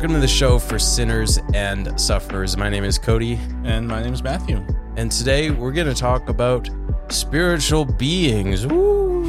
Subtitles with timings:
[0.00, 2.56] Welcome to the show for sinners and sufferers.
[2.56, 4.66] My name is Cody, And my name is Matthew.
[4.96, 6.70] and today we're going to talk about
[7.10, 8.66] spiritual beings.
[8.66, 9.26] Woo!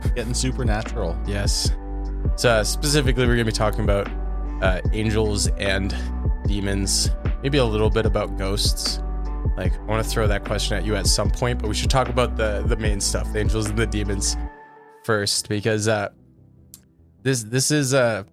[0.14, 1.14] Getting supernatural.
[1.26, 1.72] yes.
[2.36, 4.08] So, uh, specifically, we're going to be talking about
[4.62, 5.94] uh, angels and
[6.46, 7.10] demons,
[7.42, 9.02] maybe a little bit about ghosts.
[9.58, 11.90] Like, I want to throw that question at you at some point, but we should
[11.90, 14.38] talk about the the main stuff, the angels and the demons,
[15.04, 16.08] first, because uh,
[17.22, 18.24] this this is a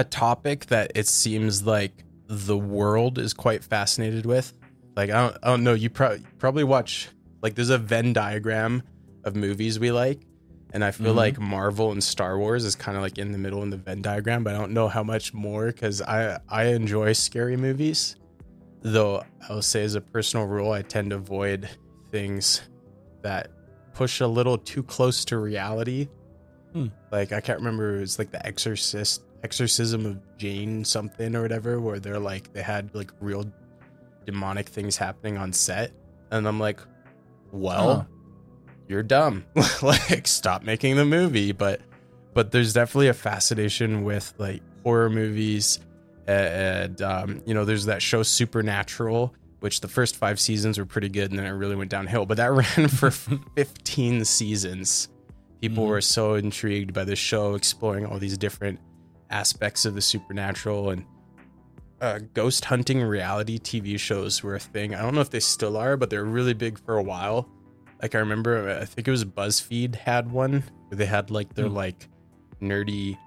[0.00, 1.92] a topic that it seems like
[2.26, 4.52] the world is quite fascinated with.
[4.96, 5.74] Like, I don't, I don't know.
[5.74, 7.08] You pro- probably watch
[7.42, 8.82] like there's a Venn diagram
[9.24, 10.20] of movies we like,
[10.72, 11.16] and I feel Mhm.
[11.16, 14.02] like Marvel and Star Wars is kind of like in the middle in the Venn
[14.02, 18.16] diagram, but I don't know how much more because I I enjoy scary movies,
[18.82, 21.68] though I'll say as a personal rule I tend to avoid
[22.10, 22.62] things
[23.22, 23.50] that
[23.94, 26.08] push a little too close to reality.
[26.72, 26.86] Hmm.
[27.10, 31.80] Like I can't remember it was like the Exorcist exorcism of Jane something or whatever,
[31.80, 33.50] where they're like they had like real
[34.26, 35.92] demonic things happening on set,
[36.30, 36.80] and I'm like,
[37.52, 38.04] well Huh.
[38.88, 39.44] you're dumb.
[39.82, 41.52] Like stop making the movie.
[41.52, 41.80] But
[42.34, 45.80] but there's definitely a fascination with like horror movies.
[46.26, 51.08] And um, you know there's that show supernatural which the first five seasons were pretty
[51.10, 52.24] good and then it really went downhill.
[52.24, 53.10] But that ran for
[53.56, 55.08] 15 seasons.
[55.60, 55.88] People Mhm.
[55.88, 58.78] were so intrigued by the show exploring all these different
[59.30, 61.04] aspects of the supernatural and
[62.00, 65.76] uh, ghost hunting reality tv shows were a thing i don't know if they still
[65.76, 67.48] are but they're really big for a while
[68.02, 71.66] like I remember, I think it was BuzzFeed had one where they had like their
[71.68, 71.74] Hmm.
[71.74, 72.08] like
[72.62, 73.18] nerdy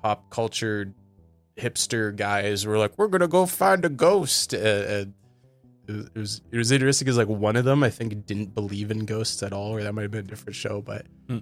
[0.00, 0.94] pop culture
[1.58, 5.06] hipster guys were like, "We're gonna go find a ghost." Uh,
[5.88, 9.06] it was- it was interesting because like one of them I think didn't believe in
[9.06, 11.38] ghosts at all, or that might have been a different show, but Hmm.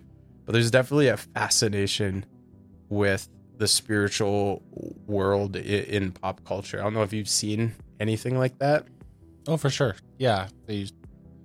[0.46, 2.24] but there's definitely a fascination
[2.88, 3.28] with
[3.60, 4.62] the spiritual
[5.06, 6.80] world in pop culture.
[6.80, 8.86] I don't know if you've seen anything like that.
[9.46, 9.96] Oh, for sure.
[10.18, 10.48] Yeah.
[10.64, 10.94] They used,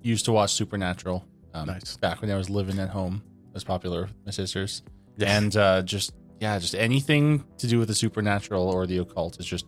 [0.00, 1.26] used to watch Supernatural.
[1.52, 1.98] Um, Nice.
[1.98, 3.22] Back when I was living at home.
[3.48, 4.82] It was popular with my sisters.
[5.18, 5.36] Yeah.
[5.36, 9.44] And uh, just, yeah, just anything to do with the supernatural or the occult is
[9.44, 9.66] just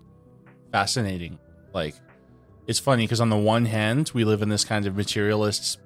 [0.73, 1.39] fascinating.
[1.75, 1.97] Like,
[2.67, 5.81] it's funny because on the one hand, we live in this kind of materialist,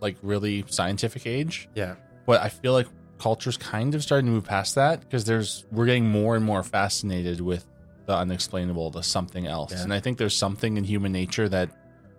[0.00, 1.68] like really scientific age.
[1.74, 1.96] Yeah.
[2.24, 2.86] but I feel like
[3.22, 6.62] culture's kind of starting to move past that because there's we're getting more and more
[6.62, 7.64] fascinated with
[8.06, 9.82] the unexplainable, the something else, Yeah.
[9.84, 11.70] and I think there's something in human nature that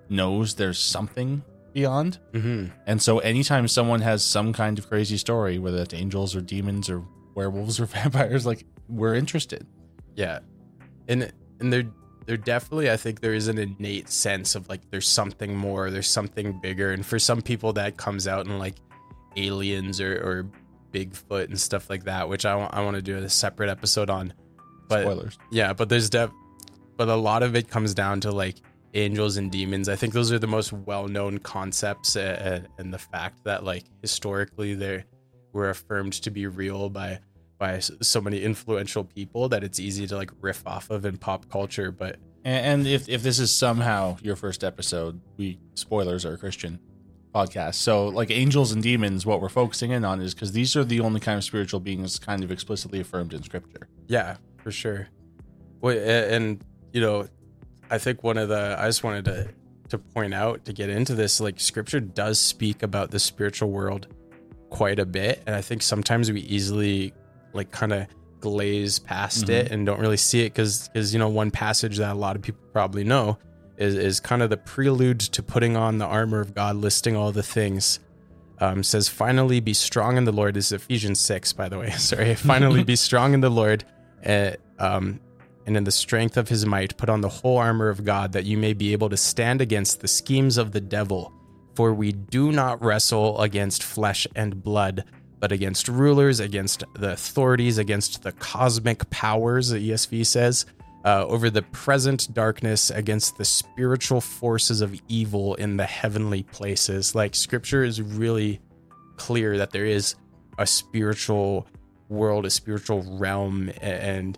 [0.09, 1.43] knows there's something
[1.73, 2.19] beyond.
[2.33, 6.41] hmm And so, anytime someone has some kind of crazy story, whether it's angels or
[6.41, 7.03] demons or
[7.35, 9.65] werewolves or vampires, like we're interested.
[10.15, 10.39] Yeah,
[11.09, 11.83] and and there
[12.27, 16.07] there definitely I think there is an innate sense of like there's something more, there's
[16.19, 18.75] something bigger, and for some people that comes out in like
[19.35, 20.45] aliens or or
[20.93, 24.09] Bigfoot and stuff like that, which I want I want to do a separate episode
[24.09, 24.33] on.
[24.87, 25.37] But Spoilers.
[25.51, 26.29] yeah, but there's def,
[26.97, 28.57] but a lot of it comes down to like
[28.93, 29.89] angels and demons.
[29.89, 34.75] I think those are the most well-known concepts, uh, and the fact that like historically
[34.75, 35.03] they
[35.51, 37.19] were affirmed to be real by
[37.57, 41.49] by so many influential people that it's easy to like riff off of in pop
[41.49, 41.91] culture.
[41.91, 46.79] But And, and if if this is somehow your first episode, we spoilers are Christian
[47.33, 47.75] podcast.
[47.75, 50.99] So like angels and demons, what we're focusing in on is because these are the
[50.99, 53.88] only kind of spiritual beings kind of explicitly affirmed in scripture.
[54.07, 55.07] yeah, for sure.
[55.81, 57.27] Well, and you know,
[57.89, 59.49] I think one of the I just wanted to
[59.89, 64.07] to point out to get into this like scripture does speak about the spiritual world
[64.71, 67.13] quite a bit and i think sometimes we easily
[67.53, 68.07] like kind of
[68.39, 69.51] glaze past mm-hmm.
[69.51, 72.35] it and don't really see it because because you know one passage that a lot
[72.35, 73.38] of people probably know
[73.78, 77.31] is is kind of the prelude to putting on the armor of god listing all
[77.31, 78.00] the things.
[78.59, 80.53] Um says finally be strong in the lord.
[80.56, 81.89] This is ephesians 6 by the way.
[81.97, 82.35] Sorry.
[82.53, 83.83] Finally be strong in the lord
[84.25, 85.19] uh, um
[85.66, 88.45] and in the strength of his might put on the whole armor of god that
[88.45, 91.31] you may be able to stand against the schemes of the devil.
[91.75, 95.06] For we do not wrestle against flesh and blood,
[95.39, 100.65] but against rulers, against the authorities, against the cosmic powers, the ESV says,
[101.05, 107.13] uh, over the present darkness, against the spiritual forces of evil in the heavenly places.
[107.13, 108.61] Like, scripture is really
[109.17, 110.15] clear that there is
[110.57, 111.67] a spiritual
[112.09, 114.38] world, a spiritual realm, and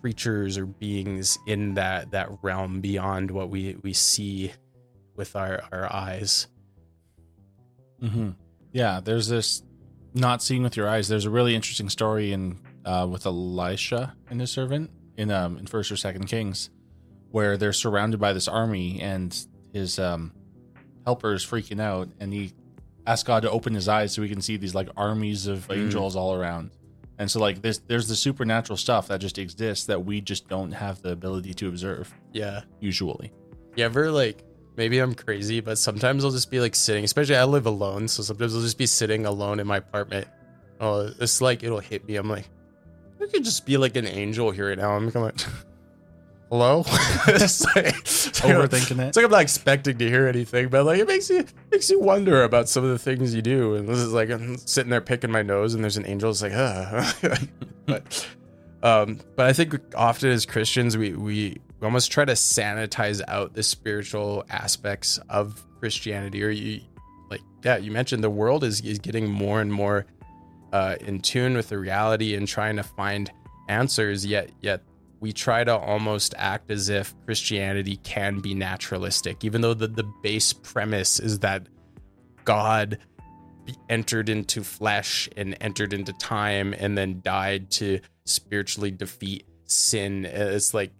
[0.00, 4.52] creatures or beings in that that realm beyond what we we see
[5.16, 6.48] with our our eyes.
[8.02, 8.30] Mm-hmm.
[8.72, 9.62] Yeah, there's this
[10.12, 11.08] not seeing with your eyes.
[11.08, 15.66] There's a really interesting story in uh, with Elisha and his servant in um in
[15.66, 16.70] First or Second Kings,
[17.30, 19.36] where they're surrounded by this army and
[19.72, 20.32] his um
[21.04, 22.52] helpers freaking out, and he
[23.06, 25.76] asks God to open his eyes so he can see these like armies of Mm.
[25.84, 26.70] angels all around.
[27.18, 30.72] And so like this there's the supernatural stuff that just exists that we just don't
[30.72, 32.62] have the ability to observe Yeah.
[32.80, 33.32] usually.
[33.76, 34.44] You ever like
[34.76, 38.22] maybe I'm crazy, but sometimes I'll just be like sitting, especially I live alone, so
[38.22, 40.26] sometimes I'll just be sitting alone in my apartment.
[40.80, 42.16] Oh, it's like it'll hit me.
[42.16, 42.48] I'm like,
[43.32, 44.92] could just be like an angel here right now.
[44.92, 45.40] I'm like,
[46.50, 46.80] hello.
[47.28, 49.08] it's like, Overthinking it.
[49.08, 52.00] It's like I'm not expecting to hear anything, but like it makes you makes you
[52.00, 53.74] wonder about some of the things you do.
[53.74, 56.30] And this is like I'm sitting there picking my nose, and there's an angel.
[56.30, 57.14] It's like, ah.
[57.86, 58.28] but
[58.82, 63.62] um, but I think often as Christians, we we almost try to sanitize out the
[63.62, 66.42] spiritual aspects of Christianity.
[66.44, 66.80] Or you
[67.30, 70.06] like, yeah, you mentioned the world is is getting more and more
[70.72, 73.30] uh, in tune with the reality and trying to find
[73.68, 74.26] answers.
[74.26, 74.82] Yet yet
[75.20, 80.04] we try to almost act as if Christianity can be naturalistic, even though the, the
[80.22, 81.68] base premise is that
[82.44, 82.98] God
[83.88, 90.24] entered into flesh and entered into time and then died to spiritually defeat sin.
[90.24, 90.90] It's like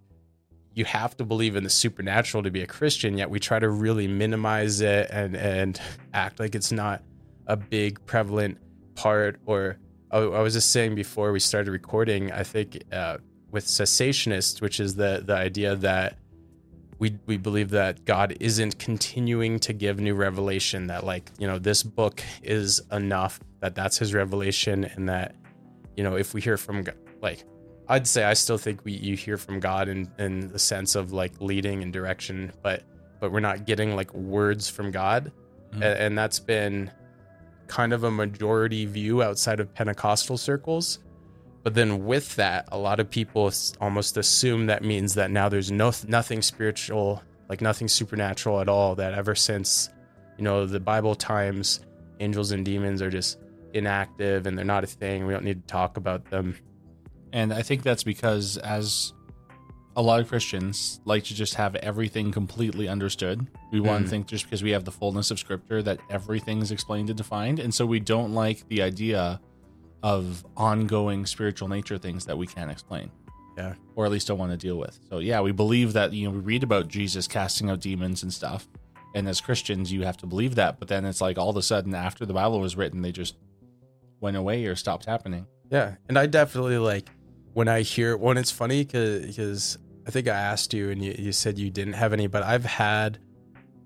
[0.73, 3.69] you have to believe in the supernatural to be a Christian, yet we try to
[3.69, 5.79] really minimize it and, and
[6.13, 7.03] act like it's not
[7.47, 8.57] a big prevalent
[8.95, 9.39] part.
[9.45, 9.77] Or
[10.11, 13.17] I I was just saying before we started recording, I think uh,
[13.51, 16.17] with cessationists, which is the the idea that
[16.99, 20.87] we we believe that God isn't continuing to give new revelation.
[20.87, 23.39] That like you know this book is enough.
[23.61, 25.35] That that's His revelation, and that
[25.97, 27.43] you know if we hear from God, like
[27.87, 31.11] I'd say I still think we you hear from God in in the sense of
[31.11, 32.83] like leading and direction, but
[33.19, 35.31] but we're not getting like words from God,
[35.71, 35.75] Mhm.
[35.75, 36.91] and, and that's been
[37.67, 40.99] kind of a majority view outside of Pentecostal circles.
[41.63, 45.71] But then with that, a lot of people almost assume that means that now there's
[45.71, 48.95] no nothing spiritual, like nothing supernatural at all.
[48.95, 49.89] That ever since,
[50.37, 51.79] you know, the Bible times,
[52.19, 53.39] angels and demons are just
[53.73, 55.25] inactive and they're not a thing.
[55.25, 56.57] We don't need to talk about them.
[57.31, 59.13] And I think that's because as
[59.95, 63.47] a lot of Christians like to just have everything completely understood.
[63.71, 64.05] We want Mm.
[64.05, 67.59] to think just because we have the fullness of scripture that everything's explained and defined.
[67.59, 69.39] And so we don't like the idea
[70.01, 73.11] of ongoing spiritual nature things that we can't explain.
[73.57, 73.75] Yeah.
[73.95, 74.99] Or at least don't want to deal with.
[75.09, 78.33] So yeah, we believe that, you know, we read about Jesus casting out demons and
[78.33, 78.67] stuff.
[79.15, 80.79] And as Christians, you have to believe that.
[80.79, 83.35] But then it's like all of a sudden after the Bible was written, they just
[84.21, 85.45] went away or stopped happening.
[85.69, 87.09] Yeah, and I definitely like
[87.53, 91.31] when I hear when it's funny because I think I asked you and you, you
[91.31, 93.19] said you didn't have any, but I've had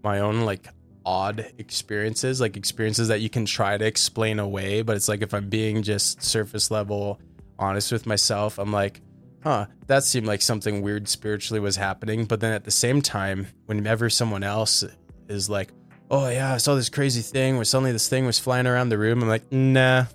[0.04, 0.68] my own like
[1.06, 5.34] odd experiences, like experiences that you can try to explain away, but it's like if
[5.34, 7.20] I'm being just surface level
[7.60, 9.02] honest with myself, I'm like,
[9.44, 12.26] huh, that seemed like something weird spiritually was happening.
[12.26, 14.84] But then at the same time, whenever someone else
[15.30, 15.70] is like,
[16.10, 18.98] oh yeah, I saw this crazy thing where suddenly this thing was flying around the
[18.98, 20.06] room, I'm like, nah.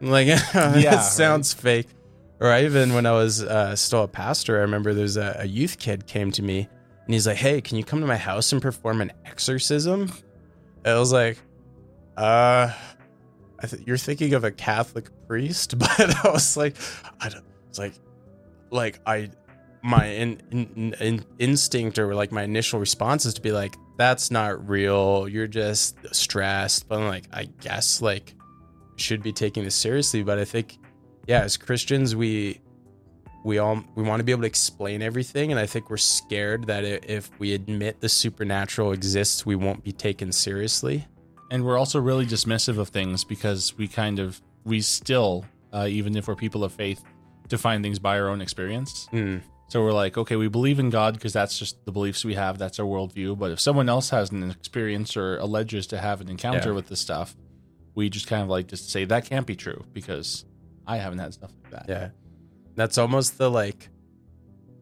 [0.00, 1.02] I'm like, Yeah, it right.
[1.02, 1.88] sounds fake.
[2.42, 5.78] Or even when I was uh, still a pastor, I remember there's a, a youth
[5.78, 6.68] kid came to me
[7.04, 10.12] and he's like, "Hey, can you come to my house and perform an exorcism?"
[10.84, 11.38] And I was like,
[12.16, 12.72] "Uh,
[13.62, 16.74] th- you're thinking of a Catholic priest," but I was like,
[17.20, 17.94] "I don't." It's like,
[18.72, 19.30] like I,
[19.82, 24.32] my in, in, in instinct or like my initial response is to be like, "That's
[24.32, 25.28] not real.
[25.28, 28.34] You're just stressed." But I'm like, I guess like
[28.96, 30.24] should be taking this seriously.
[30.24, 30.78] But I think
[31.26, 32.60] yeah, as Christians, we
[33.44, 36.66] we all we want to be able to explain everything, and I think we're scared
[36.66, 41.06] that if we admit the supernatural exists, we won't be taken seriously.
[41.50, 46.16] and we're also really dismissive of things because we kind of we still uh, even
[46.16, 47.02] if we're people of faith
[47.48, 51.12] define things by our own experience Mm, so we're like okay we believe in god
[51.14, 54.30] because that's just the beliefs we have that's our worldview but if someone else has
[54.30, 56.74] an experience or alleges to have an encounter Yeah.
[56.76, 57.36] with this stuff
[57.94, 60.46] we just kind of like just say that can't be true because
[60.92, 62.08] i haven't had stuff like that yeah,
[62.74, 63.88] that's almost the like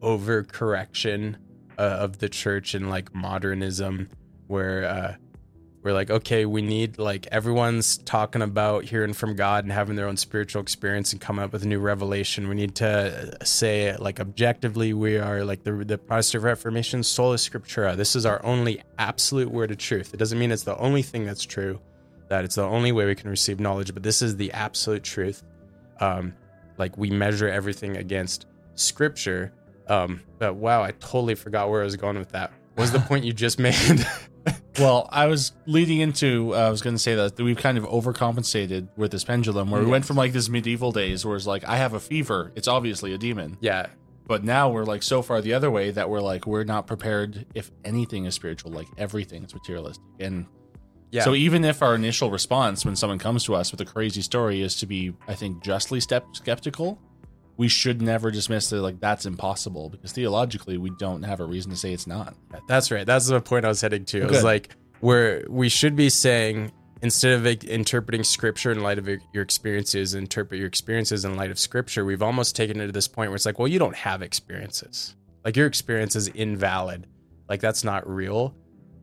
[0.01, 1.35] overcorrection
[1.77, 4.09] uh, of the church and like modernism,
[4.47, 5.15] where uh,
[5.83, 10.07] we're like, okay, we need like everyone's talking about hearing from God and having their
[10.07, 12.49] own spiritual experience and coming up with a new revelation.
[12.49, 17.35] We need to uh, say like objectively, we are like the the Protestant Reformation sola
[17.37, 17.95] scriptura.
[17.95, 20.13] This is our only absolute word of truth.
[20.13, 21.79] It doesn't mean it's the only thing that's true,
[22.29, 25.43] that it's the only way we can receive knowledge, but this is the absolute truth.
[26.01, 26.33] Um,
[26.77, 29.53] like we measure everything against scripture.
[29.87, 32.51] Um, but wow, I totally forgot where I was going with that.
[32.75, 34.05] What was the point you just made?
[34.79, 37.83] Well, I was leading into, uh, I was going to say that we've kind of
[37.83, 41.63] overcompensated with this pendulum where we went from like this medieval days where it's like,
[41.65, 42.51] I have a fever.
[42.55, 43.57] It's obviously a demon.
[43.59, 43.87] yeah,
[44.27, 47.45] But now we're like so far the other way that we're like, we're not prepared
[47.53, 50.03] if anything is spiritual, like everything is materialistic.
[50.21, 50.45] And
[51.11, 51.23] Yeah.
[51.23, 54.61] So even if our initial response when someone comes to us with a crazy story
[54.61, 56.99] is to be, I think, justly step- skeptical,
[57.57, 61.69] we should never dismiss it like that's impossible because theologically we don't have a reason
[61.71, 62.33] to say it's not.
[62.67, 63.05] That's right.
[63.05, 64.21] That's the point I was heading to.
[64.21, 69.07] It was like where we should be saying instead of interpreting scripture in light of
[69.07, 72.05] your, your experiences, interpret your experiences in light of scripture.
[72.05, 75.15] We've almost taken it to this point where it's like, well, you don't have experiences.
[75.43, 77.07] Like your experience is invalid.
[77.49, 78.55] Like that's not real.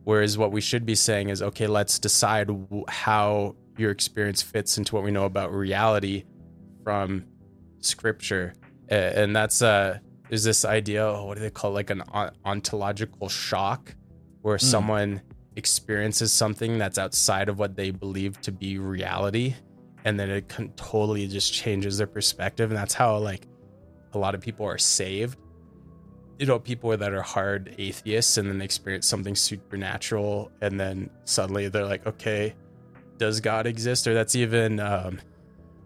[0.09, 4.79] Whereas what we should be saying is, okay, let's decide w- how your experience fits
[4.79, 6.23] into what we know about reality
[6.83, 7.25] from
[7.77, 8.55] scripture.
[8.87, 11.73] And that's uh there's this idea, oh, what do they call it?
[11.75, 12.01] like an
[12.43, 13.93] ontological shock
[14.41, 15.21] where someone
[15.55, 19.53] experiences something that's outside of what they believe to be reality
[20.05, 23.45] and then it can totally just changes their perspective and that's how like
[24.13, 25.37] a lot of people are saved
[26.39, 31.09] you know people that are hard atheists and then they experience something supernatural and then
[31.25, 32.55] suddenly they're like okay
[33.17, 35.19] does god exist or that's even um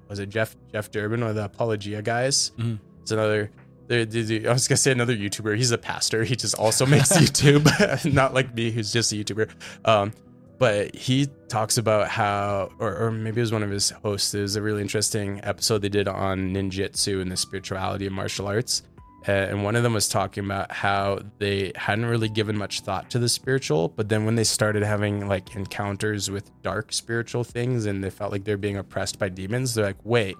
[0.07, 2.79] was it jeff jeff durbin or the apologia guys Mhm.
[3.01, 3.51] it's another
[3.91, 5.55] I was gonna say another YouTuber.
[5.57, 6.23] He's a pastor.
[6.23, 7.65] He just also makes YouTube,
[8.13, 9.51] not like me, who's just a YouTuber.
[9.83, 10.13] Um,
[10.57, 14.33] but he talks about how, or, or maybe it was one of his hosts.
[14.33, 18.47] It was a really interesting episode they did on ninjutsu and the spirituality of martial
[18.47, 18.83] arts.
[19.27, 23.09] Uh, and one of them was talking about how they hadn't really given much thought
[23.09, 27.85] to the spiritual, but then when they started having like encounters with dark spiritual things
[27.85, 30.35] and they felt like they're being oppressed by demons, they're like, wait,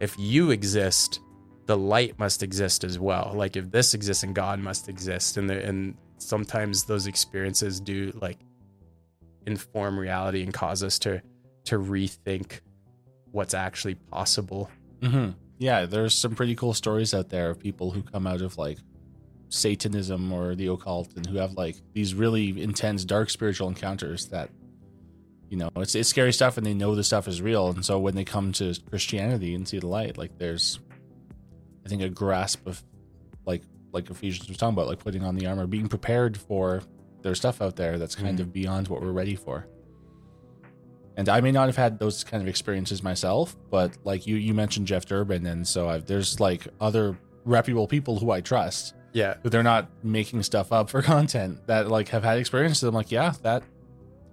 [0.00, 1.20] if you exist,
[1.66, 3.32] the light must exist as well.
[3.34, 8.38] Like if this exists and God must exist, and and sometimes those experiences do like
[9.46, 11.22] inform reality and cause us to
[11.64, 12.60] to rethink
[13.30, 14.70] what's actually possible.
[15.00, 15.30] Mm-hmm.
[15.58, 18.78] Yeah, there's some pretty cool stories out there of people who come out of like
[19.48, 24.50] Satanism or the occult and who have like these really intense dark spiritual encounters that
[25.48, 27.98] you know it's it's scary stuff and they know the stuff is real and so
[27.98, 30.78] when they come to Christianity and see the light like there's
[31.86, 32.82] I think a grasp of
[33.46, 36.82] like like Ephesians was talking about like putting on the armor being prepared for
[37.22, 38.42] there's stuff out there that's kind Mhm.
[38.42, 39.66] of beyond what we're ready for
[41.18, 44.54] and I may not have had those kind of experiences myself, but like you, you
[44.54, 49.34] mentioned Jeff Durbin, and so I've, there's like other reputable people who I trust, Yeah,
[49.42, 52.84] who they're not making stuff up for content that like have had experiences.
[52.84, 53.64] I'm like, yeah, that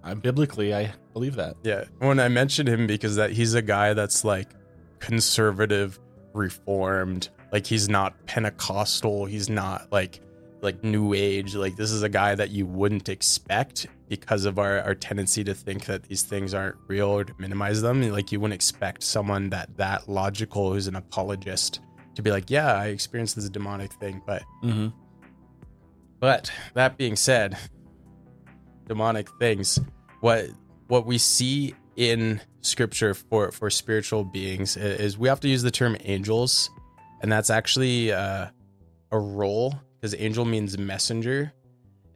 [0.03, 1.55] I'm biblically, I believe that.
[1.63, 1.85] yeah.
[1.97, 4.49] When I mentioned him because that he's a guy that's like
[4.99, 5.99] conservative,
[6.33, 7.29] reformed.
[7.51, 9.25] Like he's not Pentecostal.
[9.25, 10.19] He's not like
[10.65, 11.55] like new age.
[11.55, 15.53] Like this is a guy that you wouldn't expect because of our, our tendency to
[15.53, 18.01] think that these things aren't real or to minimize them.
[18.11, 21.79] Like you wouldn't expect someone that that logical who's an apologist
[22.15, 24.87] to be like, yeah, I experienced this demonic thing, but Mm-hmm.
[26.19, 27.57] but that being said,
[28.87, 29.79] demonic things,
[30.21, 30.47] what
[30.87, 35.71] what we see in scripture for for spiritual beings is we have to use the
[35.71, 36.69] term angels,
[37.21, 38.47] and that's actually uh,
[39.11, 41.51] a role because angel means messenger.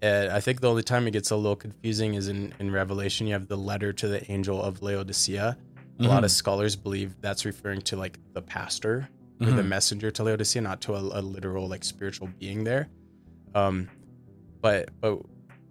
[0.04, 3.26] And I think the only time it gets a little confusing is in in Revelation.
[3.26, 5.58] You have the letter to the angel of Laodicea.
[6.00, 9.10] A lot of scholars believe that's referring to like the pastor
[9.42, 9.68] or the Mhm.
[9.68, 12.88] messenger to Laodicea, not to a, a literal like spiritual being there.
[13.56, 13.90] Um,
[14.62, 15.20] but but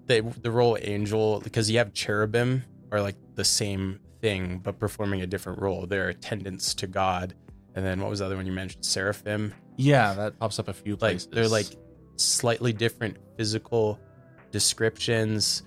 [0.06, 5.22] the the role angel because you have cherubim are like the same thing but performing
[5.22, 5.87] a different role.
[5.87, 7.34] They're attendants to God.
[7.76, 8.84] And then what was the other one you mentioned?
[8.84, 9.54] Seraphim.
[9.76, 11.28] yeah, that pops up a few Like places.
[11.32, 11.66] they're like
[12.18, 13.98] slightly different physical
[14.50, 15.62] descriptions.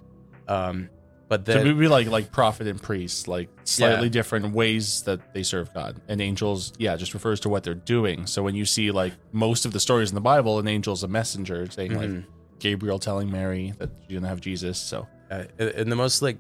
[0.48, 0.90] Um,
[1.30, 4.12] but so then we be like like prophet and priest, like slightly Yeah.
[4.12, 6.02] different ways that they serve God.
[6.10, 8.26] And angels, yeah, just refers to what they're doing.
[8.28, 11.08] So when you see like most of the stories in the Bible, an angel's a
[11.08, 12.26] messenger saying like Mhm.
[12.60, 14.78] Gabriel telling Mary that you're gonna have Jesus.
[14.78, 16.38] So uh, in the most like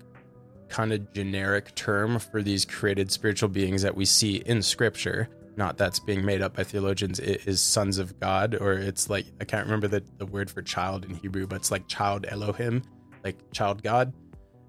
[0.68, 5.78] kind of generic term for these created spiritual beings that we see in scripture not
[5.78, 7.20] that's being made up by theologians.
[7.20, 10.62] It is sons of god or it's like i can't remember the, the word for
[10.62, 12.82] child in hebrew but it's like child elohim
[13.24, 14.14] like child god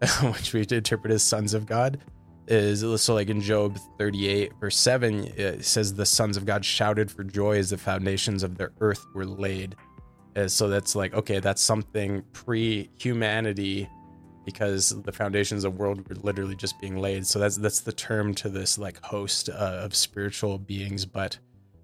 [0.22, 1.98] which we interpret as sons of god.
[2.48, 7.08] Is so like in job 38 verse 7 it says the sons of god shouted
[7.08, 9.76] for joy as the foundations of the earth were laid.
[10.34, 13.88] Uh, so that's like okay that's something pre-humanity
[14.44, 17.26] because the foundations of world were literally just being laid.
[17.26, 21.06] So that's that's the term to this like host uh, of spiritual beings.
[21.06, 21.38] But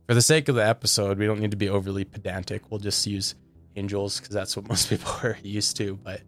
[0.07, 2.71] for the sake of the episode we don't need to be overly pedantic.
[2.71, 3.35] We'll just use
[3.77, 5.97] angels because that's what most people are used to.
[5.97, 6.23] But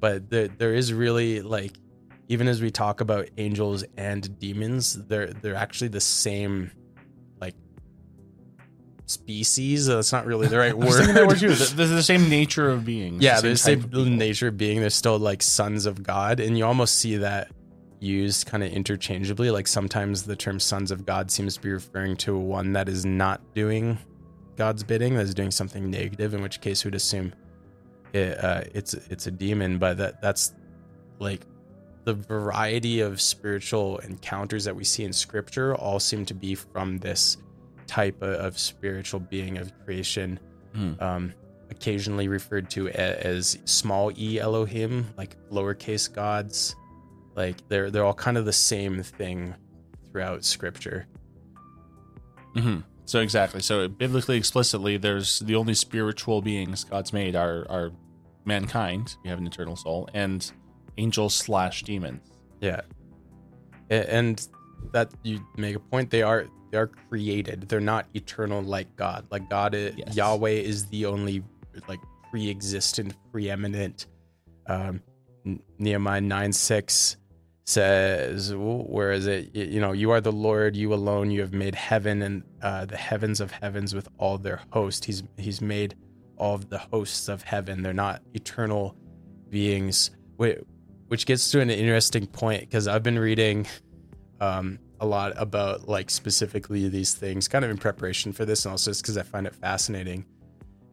[0.00, 1.72] but there, there is really like
[2.28, 6.70] even as we talk about angels and demons they're they're actually the same
[9.06, 9.86] species.
[9.86, 11.38] That's not really the right that word.
[11.38, 11.54] too.
[11.54, 13.20] The, same nature of being.
[13.20, 14.80] yeah, the they're the same same of nature of being.
[14.80, 17.50] They're still like sons of God, and you almost see that
[18.00, 19.50] used kind of interchangeably.
[19.50, 23.06] Like sometimes the term "sons of God" seems to be referring to one that is
[23.06, 23.98] not doing
[24.56, 26.34] God's bidding, that is doing something negative.
[26.34, 27.32] In which case, we'd assume
[28.12, 29.78] it, uh, it's it's a demon.
[29.78, 30.54] But that that's
[31.18, 31.42] like
[32.04, 36.98] the variety of spiritual encounters that we see in Scripture all seem to be from
[36.98, 37.36] this
[37.86, 40.38] type of, of spiritual being of creation
[40.74, 40.92] Hmm.
[41.00, 41.32] um,
[41.70, 46.76] occasionally referred to a- as small e Elohim, like lowercase gods.
[47.34, 49.54] Like they're they're all kind of the same thing
[50.10, 51.06] throughout Scripture.
[52.54, 53.60] hmm So exactly.
[53.62, 57.90] So biblically, explicitly, there's the only spiritual beings God's made are are
[58.44, 59.16] mankind.
[59.24, 60.50] We have an eternal soul and
[60.98, 62.22] angels slash demons.
[62.60, 62.80] Yeah,
[63.90, 64.46] and
[64.92, 66.10] that you make a point.
[66.10, 67.68] They are they are created.
[67.68, 69.26] They're not eternal like God.
[69.30, 70.16] Like God, i- Yes.
[70.16, 71.42] Yahweh is the only
[71.88, 74.06] like pre-existent, preeminent.
[74.66, 75.00] Um,
[75.78, 77.16] Nehemiah nine six
[77.64, 79.54] says, "Where is it?
[79.54, 80.76] You know, you are the Lord.
[80.76, 81.30] You alone.
[81.30, 85.04] You have made heaven and uh, the heavens of heavens with all their host.
[85.04, 85.94] He's he's made
[86.36, 87.82] all of the hosts of heaven.
[87.82, 88.96] They're not eternal
[89.50, 90.10] beings."
[91.08, 93.66] Which gets to an interesting point because I've been reading
[94.40, 98.72] um, a lot about like specifically these things, kind of in preparation for this, and
[98.72, 100.24] also just because I find it fascinating.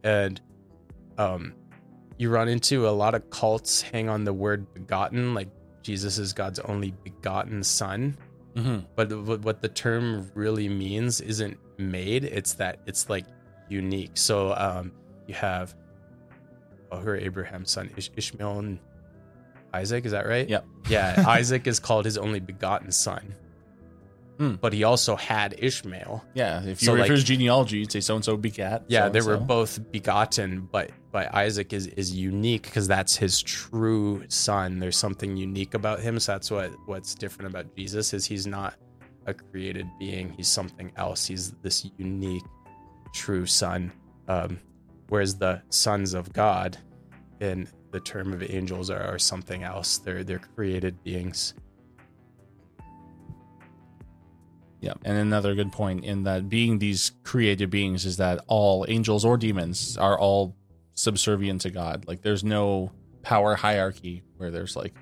[0.04, 0.42] And
[1.18, 1.54] um,
[2.18, 5.50] you run into a lot of cults hang on the word begotten, like
[5.82, 8.18] Jesus is God's only begotten Son.
[8.56, 8.86] Mm-hmm.
[8.96, 13.26] But what the term really means isn't made; it's that it's like
[13.70, 14.12] unique.
[14.14, 14.92] So um,
[15.28, 15.76] you have
[16.94, 18.80] oh, are Abraham's son, Ish- Ishmael and
[19.74, 20.06] Isaac.
[20.06, 20.48] Is that right?
[20.48, 20.66] Yep.
[20.90, 23.34] Yeah, Isaac is called his only begotten son.
[24.38, 24.56] Hmm.
[24.56, 26.24] But he also had Ishmael.
[26.34, 26.62] Yeah.
[26.64, 28.84] If you So, were like- his genealogy, you'd say so and so begat.
[28.88, 29.46] Yeah, they were so-and-so.
[29.46, 34.80] both begotten, but but Isaac is is unique because that's his true son.
[34.80, 36.20] There's something unique about him.
[36.20, 38.74] So that's what what's different about Jesus is he's not
[39.28, 40.34] a created being.
[40.36, 41.26] He's something else.
[41.28, 42.44] He's this unique,
[43.14, 43.92] true son.
[44.28, 44.60] Um,
[45.10, 46.78] whereas the sons of God,
[47.40, 50.00] in the term of angels, are, are something else.
[50.00, 51.54] They're they're created beings.
[54.84, 54.94] Yeah.
[55.06, 59.38] And another good point in that being these created beings is that all angels or
[59.38, 60.58] demons are all
[60.94, 62.06] subservient to God.
[62.06, 62.92] Like there's no
[63.22, 64.94] power hierarchy where there's like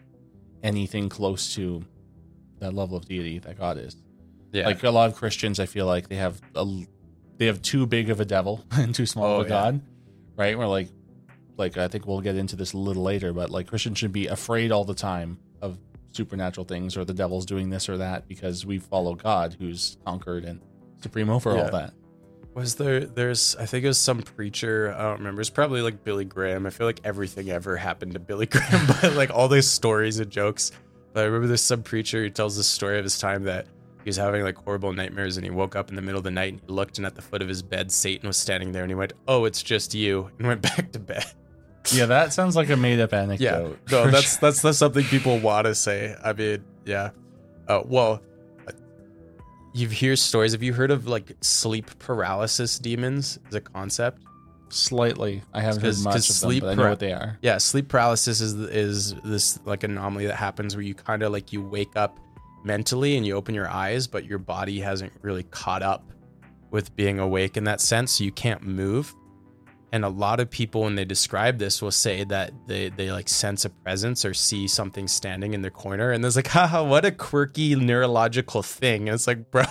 [0.62, 1.84] anything close to
[2.60, 3.96] that level of deity that God is.
[4.52, 6.66] Yeah, Like a lot of Christians, I feel like they have a,
[7.38, 9.50] they have too big of a devil and too small Oh, of a yeah.
[9.50, 9.82] God,
[10.36, 10.56] right?
[10.56, 10.90] We're like,
[11.58, 14.28] like I think we'll get into this a little later, but like Christians should be
[14.28, 15.80] afraid all the time of
[16.12, 20.44] supernatural things or the devil's doing this or that because we follow God who's conquered
[20.46, 20.62] and
[21.02, 21.64] supreme over Yeah.
[21.66, 21.94] all that.
[22.54, 23.06] Was there?
[23.06, 23.56] There's.
[23.56, 24.94] I think it was some preacher.
[24.98, 25.40] I don't remember.
[25.40, 26.66] It's probably like Billy Graham.
[26.66, 30.30] I feel like everything ever happened to Billy Graham, but like all these stories and
[30.30, 30.74] jokes.
[31.14, 33.68] But I remember there's some preacher who tells the story of his time that
[34.04, 36.32] he was having like horrible nightmares, and he woke up in the middle of the
[36.32, 38.84] night and he looked, and at the foot of his bed, Satan was standing there,
[38.84, 41.24] and he went, "Oh, it's just you," and went back to bed.
[41.94, 43.80] Yeah, that sounds like a made up anecdote.
[43.90, 46.16] Yeah, no, that's that's that's something people want to say.
[46.24, 47.12] I mean, yeah.
[47.68, 48.22] Uh, well,
[48.68, 48.72] uh,
[49.74, 50.52] you hear stories.
[50.54, 54.20] Have you heard of like sleep paralysis demons as a concept?
[54.74, 55.44] slightly.
[55.54, 57.38] I haven't heard much of sleep them, but I know what they are.
[57.42, 61.54] Yeah, sleep paralysis is is this like anomaly that happens where you kind of like
[61.54, 62.20] you wake up
[62.64, 66.12] mentally and you open your eyes, but your body hasn't really caught up
[66.72, 68.12] with being awake in that sense.
[68.14, 69.14] So you can't move.
[69.94, 73.28] And a lot of people, when they describe this, will say that they they like
[73.28, 77.04] sense a presence or see something standing in their corner, and there's like, haha, what
[77.04, 79.10] a quirky neurological thing.
[79.10, 79.66] And it's like, bro,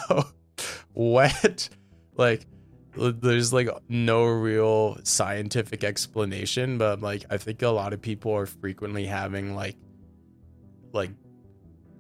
[0.93, 1.69] what?
[2.17, 2.47] Like,
[2.97, 8.47] there's like no real scientific explanation, but like I think a lot of people are
[8.47, 9.77] frequently having like
[10.93, 11.11] like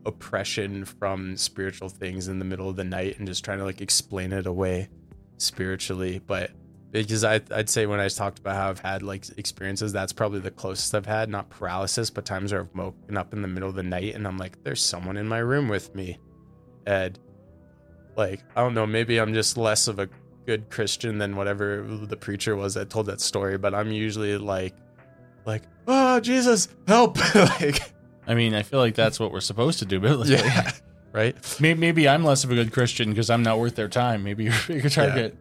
[0.07, 3.81] oppression from spiritual things in the middle of the night and just trying to like
[3.81, 4.89] explain it away
[5.39, 6.21] spiritually.
[6.27, 6.51] But
[6.93, 10.41] because I I'd say when I talked about how I've had like experiences, that's probably
[10.41, 13.69] the closest I've had, not paralysis, but times where I've woken up in the middle
[13.69, 16.19] of the night and I'm like, there's someone in my room with me.
[16.87, 17.19] And
[18.17, 20.09] like, I don't know, maybe I'm just less of a
[20.47, 24.75] good Christian than whatever the preacher was that told that story, but I'm usually like
[25.47, 27.93] like, oh Jesus, help like
[28.27, 30.37] I mean, I feel like that's what we're supposed to do biblically.
[30.37, 30.73] Yeah.
[31.13, 31.35] Right?
[31.61, 34.23] Maybe, maybe I'm less of a good Christian because I'm not worth their time.
[34.23, 35.37] Maybe you're a bigger target.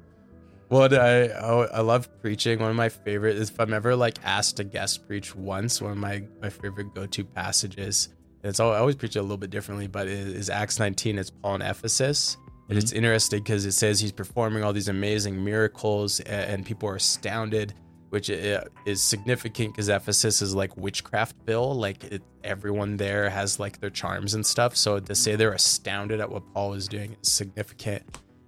[0.69, 2.59] What I I I love preaching.
[2.59, 5.81] One of my favorite is if I'm ever like asked to guest preach once.
[5.81, 8.09] One of my my favorite go to passages.
[8.43, 10.79] And it's all, I always preach it a little bit differently, but it is Acts
[10.79, 11.17] 19.
[11.19, 12.37] It's Paul in Ephesus,
[12.69, 16.87] And it's interesting because it says he's performing all these amazing miracles, a- and, people
[16.87, 17.73] are astounded,
[18.11, 21.75] which is significant because Ephesus is like witchcraftville.
[21.75, 24.77] Like it, everyone there has like their charms and stuff.
[24.77, 28.03] So to say they're astounded at what Paul is doing is significant.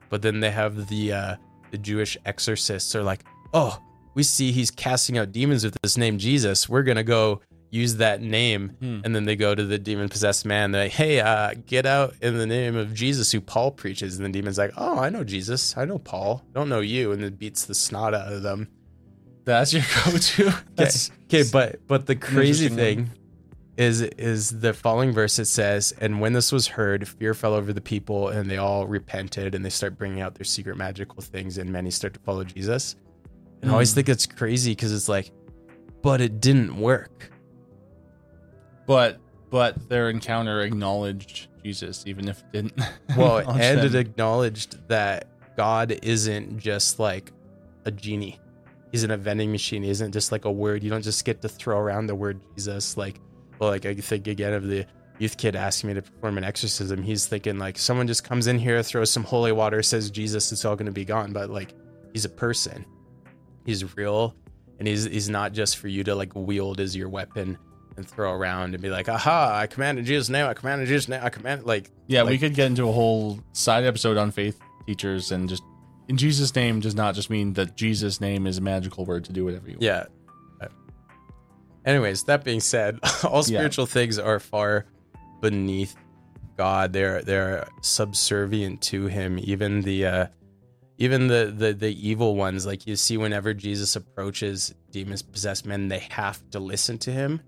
[0.09, 1.35] But then they have the uh,
[1.71, 3.79] the Jewish exorcists are like, oh,
[4.13, 6.67] we see he's casting out demons with this name Jesus.
[6.67, 8.75] We're gonna go use that name.
[8.81, 8.99] Hmm.
[9.05, 10.71] and then they go to the demon possessed man.
[10.71, 14.17] They're like hey uh, get out in the name of jesus who paul preaches.
[14.17, 15.77] And the demon's like oh i know jesus.
[15.77, 16.43] I know paul.
[16.53, 17.13] I don't know you.
[17.13, 18.67] And it beats the snot out of them.
[19.45, 20.53] That's your go-to.
[20.75, 21.43] That's okay.
[21.51, 23.09] but but the crazy thing
[23.77, 27.71] is is the following verse it says and when this was heard fear fell over
[27.71, 31.57] the people and they all repented and they start bringing out their secret magical things
[31.57, 32.95] and many start to follow jesus
[33.61, 33.95] and i always Mm.
[33.95, 35.31] think it's crazy because it's like
[36.01, 37.31] but it didn't work
[38.85, 42.81] but but their encounter acknowledged Jesus, even if it didn't.
[43.17, 47.31] Well, and it acknowledged that God isn't just like
[47.85, 48.39] a genie.
[48.91, 49.83] He's in a vending machine.
[49.83, 50.83] He isn't just like a word.
[50.83, 52.95] You don't just get to throw around the word Jesus.
[52.97, 53.19] Like,
[53.69, 54.85] like I think again of the
[55.19, 57.03] youth kid asking me to perform an exorcism.
[57.03, 60.65] He's thinking like someone just comes in here, throws some holy water, says Jesus, it's
[60.65, 61.31] all going to be gone.
[61.31, 61.73] But like,
[62.13, 62.85] he's a person.
[63.65, 64.35] He's real,
[64.79, 67.57] and he's he's not just for you to like wield as your weapon
[67.97, 70.47] and throw around and be like, aha, I commanded Jesus' name.
[70.47, 71.21] I commanded Jesus' name.
[71.23, 75.31] I command like yeah, we could get into a whole side episode on faith teachers
[75.31, 75.61] and just
[76.07, 79.33] in Jesus' name does not just mean that Jesus' name is a magical word to
[79.33, 79.83] do whatever you want.
[79.83, 80.05] Yeah.
[81.85, 83.59] Anyways, that being said, all Yeah.
[83.59, 84.85] spiritual things are far
[85.41, 85.95] beneath
[86.57, 86.93] God.
[86.93, 89.39] They're they're subservient to Him.
[89.41, 90.27] Even the uh,
[90.97, 95.87] even the, the the evil ones, like you see, whenever Jesus approaches demons possessed men,
[95.87, 97.41] they have to listen to Him.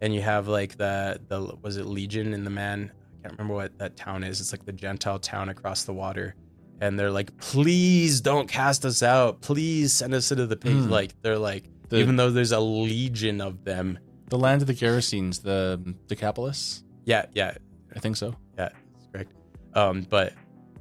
[0.00, 2.90] And you have like the the was it Legion in the man?
[3.18, 4.40] I can't remember what that town is.
[4.40, 6.34] It's like the Gentile town across the water.
[6.80, 9.40] And they're like, please don't cast us out.
[9.40, 10.86] Please send us into the pigs.
[10.86, 10.90] Mm.
[10.90, 13.98] Like they're like, The- even though there's a legion of them.
[14.28, 17.54] The land of the Gerasenes, the Decapolis, Yeah, yeah,
[17.96, 18.34] I think so.
[18.58, 19.32] yeah, that's correct.
[19.74, 20.34] Um, but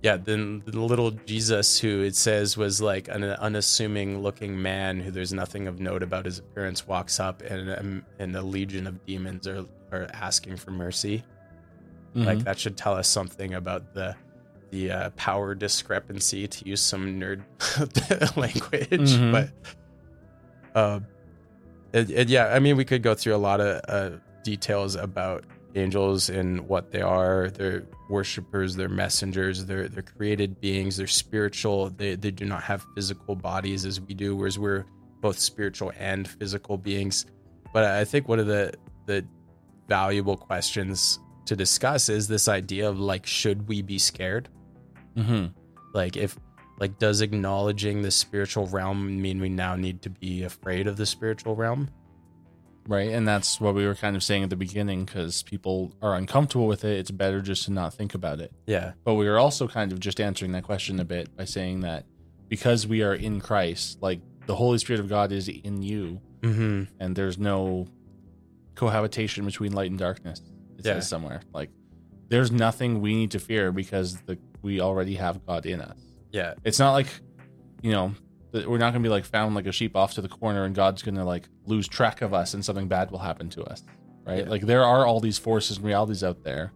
[0.03, 5.11] yeah, then the little Jesus, who it says was like an unassuming looking man who
[5.11, 9.05] there's nothing of note about his appearance, walks up and um, and a legion of
[9.05, 11.23] demons are are asking for mercy.
[12.13, 12.43] Like Mhm.
[12.43, 14.15] that should tell us something about the
[14.71, 17.43] the uh, power discrepancy to use some nerd
[18.35, 19.31] language, Mhm.
[19.31, 19.49] but
[20.77, 21.05] um,
[21.93, 25.43] it, it- yeah, I mean, we could go through a lot of uh, details about
[25.75, 27.49] angels and what they are.
[27.49, 31.89] They're worshipers, they're messengers, they're they're created beings, they're spiritual.
[31.89, 34.85] They they do not have physical bodies as we do, whereas we're
[35.21, 37.25] both spiritual and physical beings.
[37.73, 38.73] But I think one of the
[39.07, 39.25] the
[39.87, 44.49] valuable questions to discuss is this idea of like, should we be scared?
[45.15, 45.53] Mhm.
[45.93, 46.37] Like, if
[46.79, 51.05] like, does acknowledging the spiritual realm mean we now need to be afraid of the
[51.05, 51.89] spiritual realm?
[52.87, 53.09] Right.
[53.09, 56.67] And that's what we were kind of saying at the beginning because people are uncomfortable
[56.67, 56.97] with it.
[56.99, 58.53] It's better just to not think about it.
[58.65, 61.81] Yeah, But we were also kind of just answering that question a bit by saying
[61.81, 62.05] that
[62.47, 66.83] because we are in Christ, like the Holy Spirit of God is in you, mm-hmm.
[67.01, 67.87] and there's no
[68.75, 70.41] cohabitation between light and darkness.
[70.77, 70.93] It Yeah.
[70.93, 71.41] says somewhere.
[71.53, 71.69] Like
[72.29, 75.97] there's nothing we need to fear because the we already have God in us.
[76.37, 77.07] Yeah, It's not like,
[77.81, 78.13] you know,
[78.51, 80.73] that we're not gonna be like found like a sheep off to the corner and
[80.73, 83.83] God's gonna like lose track of us and something bad will happen to us.
[84.25, 84.43] Right?
[84.43, 84.49] Yeah.
[84.49, 86.71] Like there are all these forces and realities out there,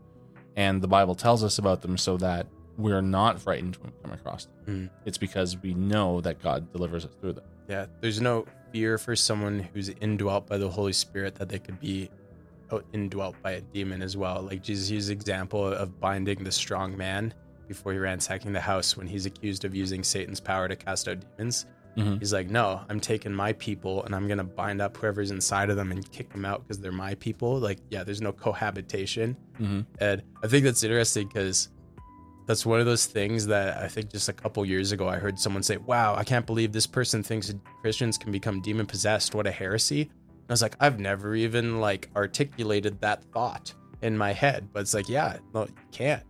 [0.56, 2.48] and the Bible tells us about them so that
[2.78, 4.90] we're not frightened when we come across them.
[4.90, 4.90] Mm.
[5.06, 7.46] It's because we know that God delivers us through them.
[7.68, 7.86] yeah.
[8.02, 12.10] There's no fear for someone who's indwelt by the Holy Spirit that they could be
[12.94, 14.42] indwelt by a demon as well.
[14.42, 17.34] Like Jesus used example of binding the strong man
[17.72, 21.18] before he ransacking the house when he's accused of using Satan's power to cast out
[21.38, 21.66] demons.
[21.98, 22.20] Mhm.
[22.20, 25.76] He's like, no, I'm taking my people and I'm gonna bind up whoever's inside of
[25.76, 27.60] them and kick them out because they're my people.
[27.60, 29.36] Like, yeah, there's no cohabitation.
[29.60, 29.82] Mm-hmm.
[30.00, 31.70] And I think that's interesting because
[32.48, 35.40] that's one of those things that I think just a couple years ago I heard
[35.40, 39.36] someone say, "Wow, I can't believe this person thinks Christians can become demon possessed.
[39.36, 44.18] What a heresy!" And I was like, I've never even like articulated that thought in
[44.18, 46.24] my head, but it's like, yeah, no, you can't.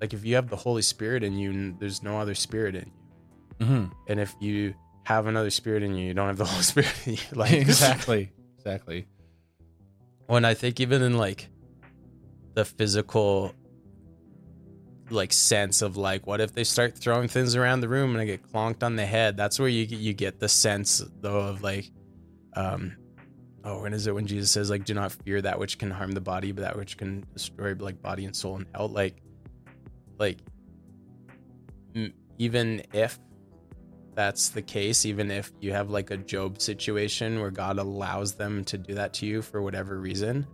[0.00, 3.66] Like if you have the Holy Spirit in you, there's no other spirit in you,
[3.66, 3.92] Mm-hmm.
[4.08, 7.12] and if you have another spirit in you, you don't have the Holy Spirit in
[7.14, 7.18] you.
[7.32, 8.30] Like exactly.
[8.56, 9.06] Exactly.
[10.26, 11.48] when I think even in like
[12.54, 13.54] the physical
[15.10, 18.24] like sense of like what if they start throwing things around the room and I
[18.26, 21.90] get clonked on the head that's where you you get the sense though of like
[22.54, 22.96] um
[23.64, 26.12] oh when is it when Jesus says like do not fear that which can harm
[26.12, 29.16] the body but that which can destroy like body and soul and hell like
[30.20, 30.38] like
[32.38, 33.18] even if
[34.14, 38.64] that's the case, even if you have like a Job situation where God allows them
[38.66, 40.46] to do that to you for whatever reason,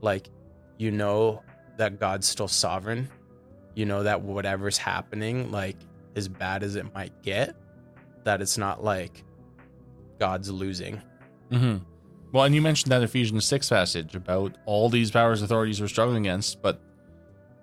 [0.00, 0.30] like
[0.78, 1.42] you know
[1.76, 3.08] that God's still sovereign.
[3.74, 5.76] You know that whatever's happening, like
[6.16, 7.56] as bad as it might get,
[8.24, 9.24] that it's not like
[10.18, 11.02] God's losing.
[11.50, 11.78] Mm-hmm.
[12.32, 16.26] Well, and you mentioned that Ephesians 6 passage about all these powers authorities we're struggling
[16.26, 16.80] against, but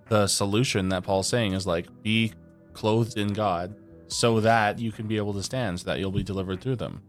[0.09, 2.33] the solution that Paul's saying is like be
[2.73, 3.75] clothed in God
[4.07, 7.01] so that you can be able to stand, so that you'll be delivered through them.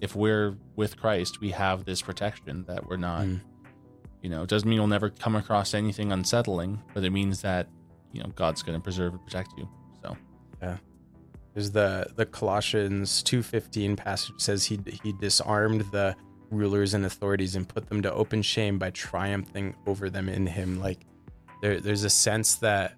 [0.00, 3.22] If we're with Christ, we have this protection that we're not.
[3.22, 3.40] Mm.
[4.20, 7.68] You know, it doesn't mean you'll never come across anything unsettling, but it means that,
[8.12, 9.68] you know, God's going to preserve and protect you.
[10.02, 10.16] So,
[10.62, 10.78] Yeah.
[11.54, 16.16] Is the the Colossians 2:15 passage says he he disarmed the
[16.50, 20.80] rulers and authorities and put them to open shame by triumphing over them in him
[20.80, 21.06] like
[21.64, 22.94] there there's a sense that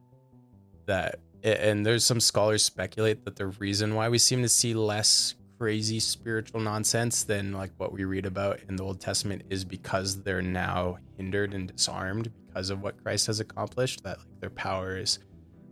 [0.87, 5.37] that and there's some scholars speculate that the reason why we seem to see less
[5.57, 10.21] crazy spiritual nonsense than like what we read about in the Old Testament is because
[10.25, 14.97] they're now hindered and disarmed because of what Christ has accomplished that like their power
[14.97, 15.21] is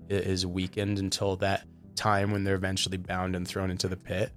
[0.08, 4.30] is weakened until that time when they're eventually bound and thrown into the pit.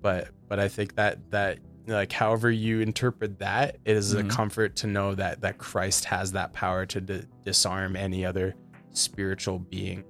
[0.00, 4.26] But but i think that that like however you interpret that it is Mhm.
[4.26, 8.54] a comfort to know that that christ has that power to di- disarm any other
[8.92, 10.04] spiritual being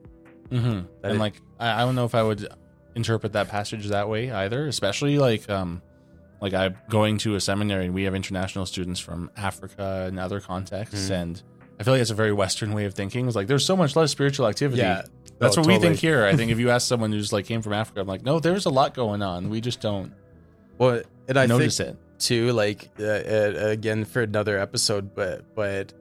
[0.50, 0.66] mm-hmm.
[1.02, 2.46] And it- like, I, I don't know if I would
[2.94, 5.82] interpret that passage that way either, especially like, um,
[6.40, 10.40] like I'm going to a seminary and we have international students from Africa and other
[10.40, 11.22] contexts, Mhm.
[11.22, 11.42] and
[11.78, 13.26] I feel like it's a very Western way of thinking.
[13.26, 14.82] It's like there's so much less spiritual activity.
[14.82, 15.02] yeah
[15.38, 16.24] That's Oh, what we think here.
[16.24, 18.66] I think if you ask someone who's like came from Africa, I'm like, no, there's
[18.66, 19.48] a lot going on.
[19.50, 20.12] We just don't
[20.78, 21.96] well and i notice it.
[22.18, 25.92] too like uh, uh, again for another episode but but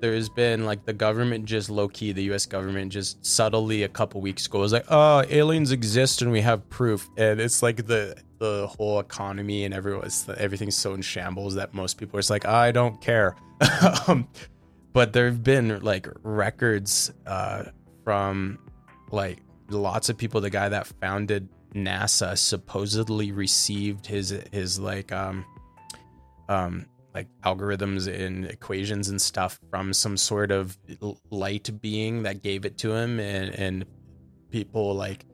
[0.00, 4.20] there's been like the government just low key the US government just subtly a couple
[4.20, 8.16] weeks ago was like oh aliens exist and we have proof and it's like the
[8.38, 12.46] the whole economy and everyone's everything's so in shambles that most people are just like
[12.46, 13.36] I don't care
[14.08, 14.26] um,
[14.92, 17.64] but there've been like records uh
[18.04, 18.58] from
[19.10, 25.44] like lots of people the guy that founded NASA supposedly received his his like um
[26.48, 30.76] um like algorithms and equations and stuff from some sort of
[31.30, 33.84] light being that gave it to him and and
[34.50, 35.24] people like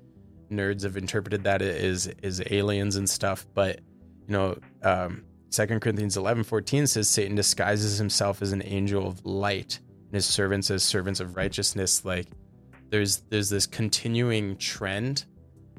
[0.51, 3.81] nerds have interpreted that as as aliens and stuff but
[4.27, 5.23] you know um
[5.81, 10.71] corinthians 11 14 says satan disguises himself as an angel of light and his servants
[10.71, 12.05] as servants of righteousness.
[12.05, 12.29] Like
[12.91, 15.25] there's there's this continuing trend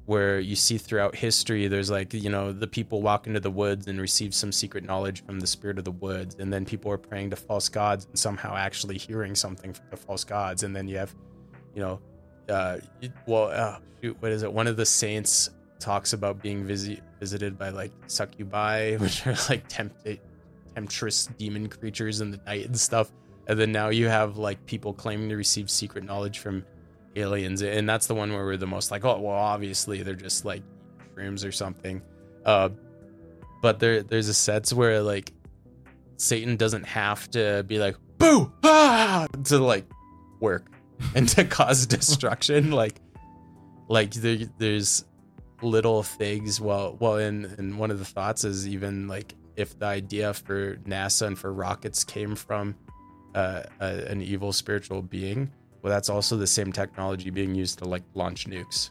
[0.07, 3.87] where you see throughout history there's like you know the people walk into the woods
[3.87, 6.97] and receive some secret knowledge from the spirit of the woods and then people are
[6.97, 10.87] praying to false gods and somehow actually hearing something from the false gods and then
[10.87, 11.13] you have
[11.75, 11.99] you know
[12.47, 12.77] uh
[13.25, 14.51] well uh, shoot what is it?
[14.51, 19.67] One of the saints talks about being visi- visited by like succubi which are like
[19.67, 20.07] tempt-
[20.73, 23.11] temptress demon creatures in the night and stuff
[23.47, 26.65] and then now you have like people claiming to receive secret knowledge from
[27.17, 30.45] aliens and that's the one where we're the most like oh well obviously they're just
[30.45, 30.63] like
[31.15, 32.01] shrooms or something.
[32.45, 32.69] Uh
[33.61, 35.33] but there there's a sense where like
[36.17, 39.85] satan doesn't have to be like boo ah to like
[40.39, 40.71] work
[41.15, 42.71] and to cause destruction.
[42.71, 42.99] Like
[43.87, 45.05] like there, there's
[45.61, 49.85] little things well well and and one of the thoughts is even like if the
[49.85, 52.75] idea for nasa and for rockets came from
[53.33, 55.51] uh, a, an evil spiritual being
[55.87, 58.89] well that's also the same technology being used to like launch nukes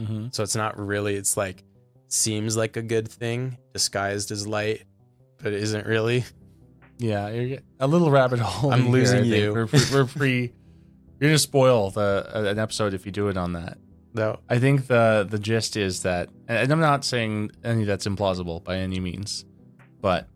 [0.00, 0.28] Mm-hmm.
[0.32, 1.62] so it's not really it's like
[2.08, 4.82] seems like a good thing disguised as light
[5.42, 6.24] but it isn't really
[6.98, 8.72] Yeah, you're a little rabbit hole.
[8.72, 9.52] I'm here, losing you.
[9.52, 10.52] We're, pre- we're pre.
[11.20, 13.76] You're gonna spoil the uh, an episode if you do it on that.
[14.14, 18.62] no I think the the gist is that, and I'm not saying any that's implausible
[18.64, 19.44] by any means,
[20.00, 20.26] but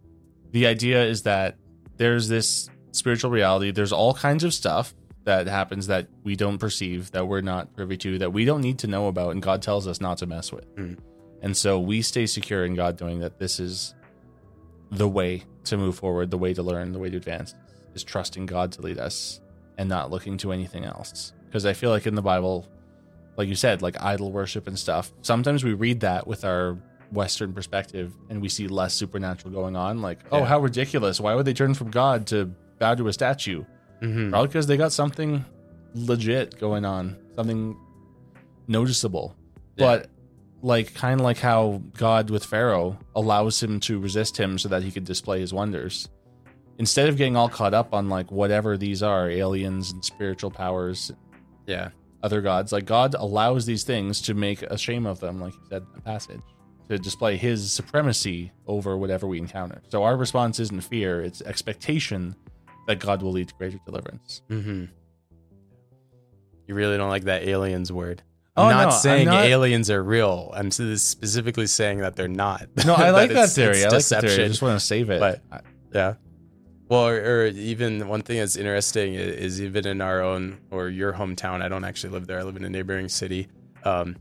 [0.52, 1.56] the idea is that
[1.96, 3.70] there's this spiritual reality.
[3.70, 4.94] There's all kinds of stuff
[5.26, 8.78] that happens that we don't perceive, that we're not privy to, that we don't need
[8.78, 10.72] to know about, and God tells us not to mess with.
[10.76, 10.98] Mm.
[11.42, 13.94] And so we stay secure in God, knowing that this is
[14.92, 17.56] the way to move forward, the way to learn, the way to advance,
[17.94, 19.40] is trusting God to lead us
[19.78, 21.32] and not looking to anything else.
[21.44, 22.68] Because I feel like in the Bible,
[23.36, 26.78] like you said, like idol worship and stuff, sometimes we read that with our
[27.10, 30.00] Western perspective and we see less supernatural going on.
[30.02, 31.20] Like, oh, how ridiculous.
[31.20, 32.46] Why would they turn from God to
[32.78, 33.64] bow to a statue?
[34.02, 34.30] Mhm.
[34.30, 35.44] Probably because they got something
[35.94, 37.76] legit going on, something
[38.68, 39.34] noticeable.
[39.76, 39.86] Yeah.
[39.86, 40.10] But
[40.62, 44.82] like kind of like how God with Pharaoh allows him to resist him so that
[44.82, 46.08] he could display his wonders.
[46.78, 51.12] Instead of getting all caught up on like whatever these are, aliens and spiritual powers,
[51.66, 51.90] yeah
[52.22, 52.72] other gods.
[52.72, 55.88] Like God allows these things to make a shame of them, like you said in
[55.94, 56.40] the passage,
[56.88, 59.80] to display His supremacy over whatever we encounter.
[59.88, 62.34] So our response isn't fear; it's expectation
[62.86, 64.42] that God will lead to greater deliverance.
[64.50, 64.84] Mm-hmm.
[66.66, 68.22] You really don't like that aliens word.
[68.56, 70.50] Oh, I'm not no, I'm saying not- aliens are real.
[70.54, 72.68] I'm specifically saying that they're not.
[72.86, 73.76] No, I like that it's- theory.
[73.78, 74.44] it's I like that theory.
[74.44, 75.20] I just want to save it.
[75.20, 75.42] But-
[75.92, 76.14] Yeah.
[76.88, 81.12] Well, or, or even one thing that's interesting is even in our own or your
[81.12, 81.60] hometown.
[81.60, 82.38] I don't actually live there.
[82.38, 83.48] I live in a neighboring city.
[83.84, 84.16] Um,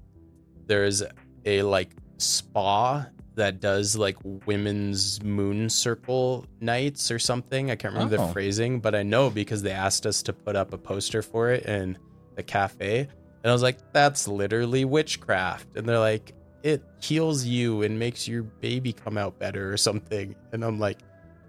[0.65, 1.03] there's
[1.45, 7.71] a like spa that does like women's moon circle nights or something.
[7.71, 8.27] I can't remember Oh.
[8.27, 11.51] the phrasing, but I know because they asked us to put up a poster for
[11.51, 11.97] it in
[12.35, 12.99] the cafe.
[13.01, 15.75] And I was like, that's literally witchcraft.
[15.75, 20.33] And they're like, it heals you and makes your baby come out better or something.
[20.51, 20.99] And I'm like,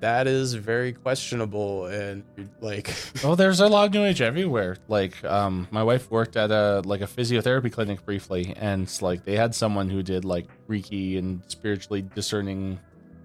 [0.01, 1.87] that is very questionable.
[1.87, 2.23] And
[2.61, 4.77] like, Oh, there's a lot of new age everywhere.
[4.89, 9.25] Like, um, my wife worked at a like a physiotherapy clinic briefly, and it's like
[9.25, 12.79] they had someone who did like Reiki and spiritually discerning.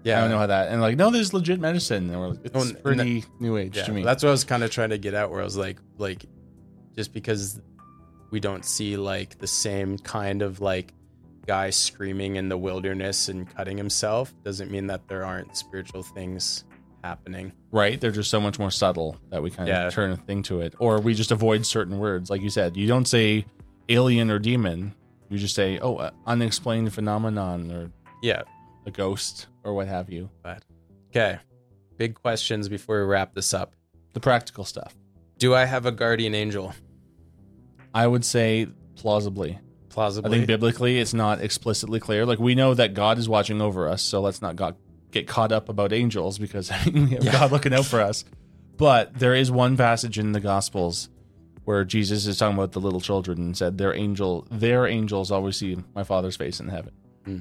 [0.04, 0.68] yeah, I don't know how that.
[0.68, 2.10] And like, no, there's legit medicine.
[2.10, 4.02] And we're like, it's Oh, pretty new age Yeah, to me.
[4.02, 5.30] that's what I was kind of trying to get at.
[5.30, 6.24] Where I was like, like,
[6.96, 7.60] just because
[8.30, 10.92] we don't see like the same kind of like
[11.46, 16.64] guy screaming in the wilderness and cutting himself doesn't mean that there aren't spiritual things
[17.04, 17.52] happening.
[17.72, 18.00] right.
[18.00, 19.88] They're just so much more subtle that we kind Yeah.
[19.88, 22.30] of turn a thing to it, or we just avoid certain words.
[22.30, 23.44] Like you said, you don't say
[23.88, 24.94] alien or demon.
[25.28, 27.90] You just say, oh, uh, unexplained phenomenon or
[28.22, 28.42] Yeah.
[28.86, 30.30] a ghost or what have you.
[30.44, 30.62] But,
[31.10, 31.38] okay.
[31.96, 33.74] Big questions before we wrap this up.
[34.12, 34.94] The practical stuff.
[35.38, 36.72] Do I have a guardian angel?
[37.92, 39.58] I would say plausibly.
[39.96, 42.24] I think biblically it's not explicitly clear.
[42.26, 44.76] Like we know that God is watching over us, so let's not got,
[45.10, 47.32] get caught up about angels because we have Yeah.
[47.32, 48.24] God looking out for us.
[48.76, 51.08] But there is one passage in the Gospels
[51.64, 55.56] where Jesus is talking about the little children and said, "Their angel, their angels always
[55.56, 56.92] see my Father's face in heaven."
[57.24, 57.38] Hmm.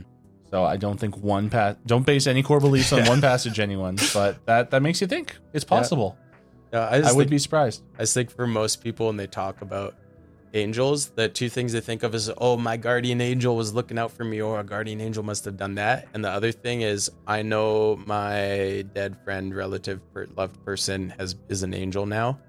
[0.52, 1.78] So I don't think one pass.
[1.86, 3.10] Don't base any core beliefs on Yeah.
[3.10, 3.98] one passage, anyone.
[4.14, 6.18] But that that makes you think it's possible.
[6.74, 7.82] Yeah, I, I, just would think- be surprised.
[7.98, 9.96] I think for most people, when they talk about
[10.54, 14.12] angels, the two things they think of is, oh, my guardian angel was looking out
[14.12, 16.08] for me, or a guardian angel must have done that.
[16.14, 21.36] And the other thing is, I know my dead friend, relative, per- loved person has
[21.50, 22.40] is an angel now.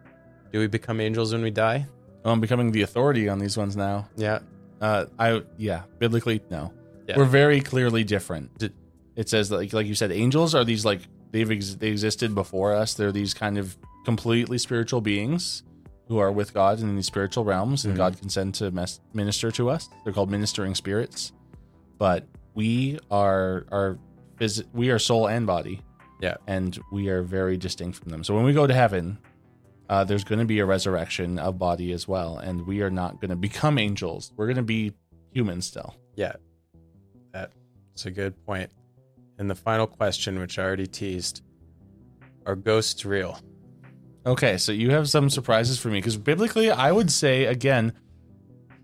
[0.53, 1.87] Do we become angels when we die?
[2.25, 4.09] Oh, I'm becoming the authority on these ones now.
[4.17, 4.41] Yeah.
[4.81, 6.73] Uh, I yeah, biblically no.
[7.09, 7.17] Yeah.
[7.19, 8.57] We're very clearly different.
[8.59, 8.75] Did-
[9.17, 12.75] It says like like you said, angels are these like they've ex- they existed before
[12.75, 12.95] us.
[12.95, 15.62] They're these kind of completely spiritual beings
[16.12, 17.96] who are with God in these spiritual realms, and Mhm.
[17.96, 19.88] God can send to mes- minister to us.
[20.05, 21.33] They're called ministering spirits,
[21.96, 23.98] but we are are
[24.38, 25.81] phys- we are soul and body.
[26.20, 26.37] Yeah.
[26.46, 28.22] and we are very distinct from them.
[28.22, 29.18] So when we go to heaven,
[29.88, 33.20] uh, there's going to be a resurrection of body as well, and we are not
[33.20, 34.33] going to become angels.
[34.37, 34.92] We're going to be
[35.33, 35.96] human still.
[36.14, 36.35] Yeah.
[37.33, 38.70] That's a good point.
[39.38, 41.42] And the final question, which I already teased
[42.46, 43.38] are ghosts real?
[44.24, 47.92] Okay, so you have some surprises for me because biblically, I would say again,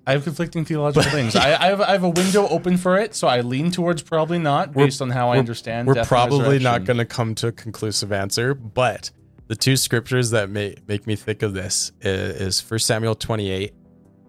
[0.07, 1.37] I have conflicting theological things.
[1.37, 4.38] I, I, have, I have a window open for it, so I lean towards probably
[4.38, 5.87] not We're- based on how I understand.
[5.87, 9.11] We're probably not going to come to a conclusive answer, but
[9.48, 13.74] the two scriptures that make make me think of this is, 1 Samuel 28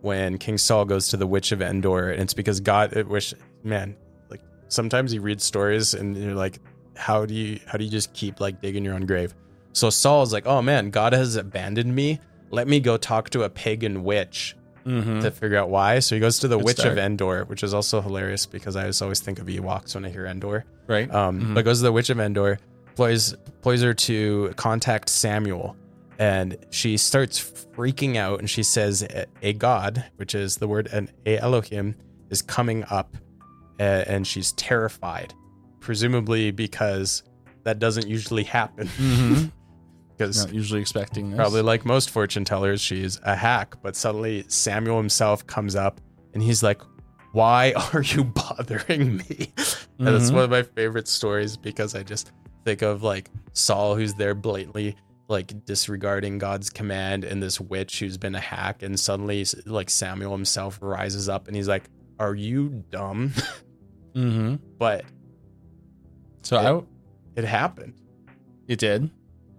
[0.01, 3.33] when King Saul goes to the witch of Endor and it's because God it wish
[3.63, 3.97] man
[4.29, 6.59] like sometimes you read stories and you're like
[6.95, 9.35] how do you how do you just keep like digging your own grave.
[9.73, 12.19] So Saul is like, "Oh man, God has abandoned me.
[12.51, 14.55] Let me go talk to a pagan witch
[14.86, 15.21] Mhm.
[15.21, 16.93] to figure out why." So he goes to the Good witch start.
[16.93, 20.10] of Endor, which is also hilarious because I just always think of Ewoks when I
[20.10, 21.13] hear Endor right.
[21.13, 21.53] um, Mhm.
[21.55, 25.75] but goes to the witch of Endor, employs employs her to contact Samuel,
[26.17, 27.39] and she starts
[27.75, 29.05] freaking out, and she says
[29.43, 31.95] a, god, which is the word an a Elohim,
[32.29, 33.15] is coming up,
[33.79, 35.34] and she's terrified,
[35.79, 37.23] presumably because
[37.63, 38.88] that doesn't usually happen.
[38.97, 39.51] Mhm.
[40.19, 41.38] Because Not usually expecting this.
[41.38, 43.75] probably like most fortune tellers, she's a hack.
[43.82, 45.99] But suddenly Samuel himself comes up,
[46.34, 46.82] and he's like.
[47.32, 49.53] Why are you bothering me?
[49.99, 52.32] And it's one of my favorite stories because I just
[52.65, 54.96] think of like Saul, who's there blatantly
[55.27, 60.31] like disregarding God's command, and this witch who's been a hack, and suddenly like Samuel
[60.31, 61.83] himself rises up and he's like,
[62.17, 63.31] "Are you dumb?"
[64.15, 64.60] Mhm.
[64.79, 65.06] but
[66.41, 67.93] So I, it happened.
[68.67, 69.10] it did.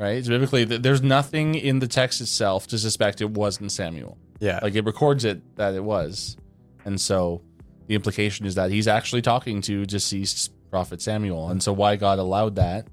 [0.00, 0.24] Right.
[0.24, 4.16] So biblically, there's nothing in the text itself to suspect it wasn't Samuel.
[4.38, 6.38] Yeah, Like it records it that it was,
[6.86, 7.42] and so
[7.86, 12.18] the implication is that he's actually talking to deceased prophet Samuel, and so why God
[12.18, 12.86] allowed that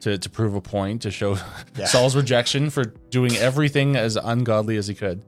[0.00, 1.36] to to prove a point to show
[1.76, 1.84] Yeah.
[1.84, 5.20] Saul's rejection for doing everything as ungodly as he could,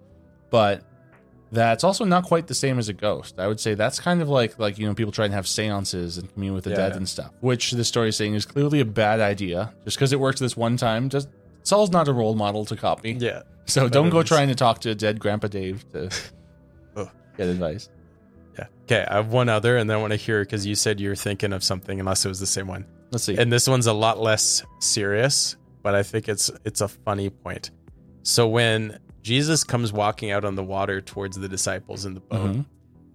[0.51, 0.84] but
[1.53, 3.38] that's also not quite the same as a ghost.
[3.38, 6.18] I would say that's kind of like like you know people try and have seances
[6.18, 6.76] and commune with the Yeah.
[6.76, 9.72] dead and stuff, which the story is saying is clearly a bad idea.
[9.84, 11.28] Just because it worked this one time, just
[11.62, 13.12] Saul's not a role model to copy.
[13.12, 13.42] Yeah.
[13.66, 16.11] So don't go trying to talk to a dead Grandpa Dave to
[17.36, 17.88] get advice.
[18.59, 18.66] Yeah.
[18.84, 19.05] Okay.
[19.09, 21.16] I have one other, and then I want to hear because you said you were
[21.16, 22.86] thinking of something, unless it was the same one.
[23.11, 23.36] Let's see.
[23.36, 27.70] And this one's a lot less serious, but I think it's it's a funny point.
[28.22, 32.49] So when Jesus comes walking out on the water towards the disciples in the boat,
[32.59, 32.64] Mhm.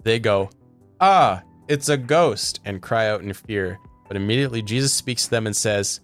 [0.03, 0.49] they go,
[0.99, 3.79] "Ah, it's a ghost," and cry out in fear.
[4.09, 6.01] But immediately Jesus speaks to them and says,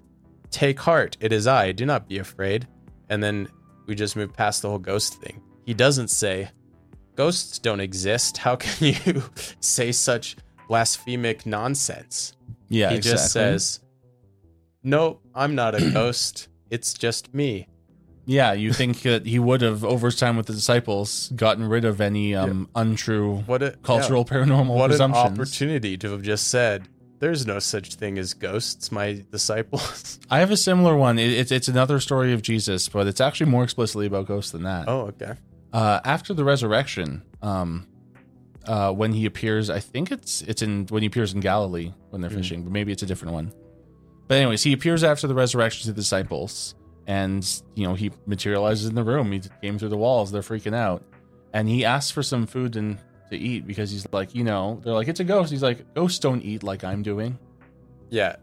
[0.49, 1.73] "Take heart, it is I.
[1.73, 2.69] Do not be afraid."
[3.09, 3.49] And then
[3.85, 5.41] we just move past the whole ghost thing.
[5.65, 6.51] He doesn't say,
[7.17, 8.37] "Ghosts don't exist.
[8.37, 9.23] How can you
[9.59, 10.37] say such
[10.69, 12.31] blasphemic nonsense?"
[12.69, 13.81] yeah, he just says,
[14.83, 16.47] "Nope, I'm not a ghost.
[16.69, 17.67] It's just me."
[18.29, 22.01] Yeah, you think that he would have over time with the disciples gotten rid of
[22.01, 26.89] any um, untrue What a cultural paranormal yeah, what an opportunity to have just said,
[27.19, 31.17] "There's no such thing as ghosts, my disciples." I have a similar one.
[31.17, 34.63] It, it's it's another story of Jesus, but it's actually more explicitly about ghosts than
[34.63, 34.89] that.
[34.89, 35.33] oh, okay.
[35.71, 37.87] Uh, after the resurrection, um,
[38.65, 42.19] uh, when he appears, I think it's it's in when he appears in Galilee when
[42.21, 42.35] they're Mhm.
[42.35, 43.53] fishing, but maybe it's a different one.
[44.27, 46.75] But anyways, he appears after the resurrection to the disciples,
[47.07, 49.31] and you know he materializes in the room.
[49.31, 50.31] He came through the walls.
[50.31, 51.01] They're freaking out,
[51.53, 52.99] and he asks for some food and
[53.31, 55.51] to eat because he's like, you know, they're like, it's a ghost.
[55.51, 57.37] He's like, ghosts don't eat like I'm doing.
[58.09, 58.37] Yeah,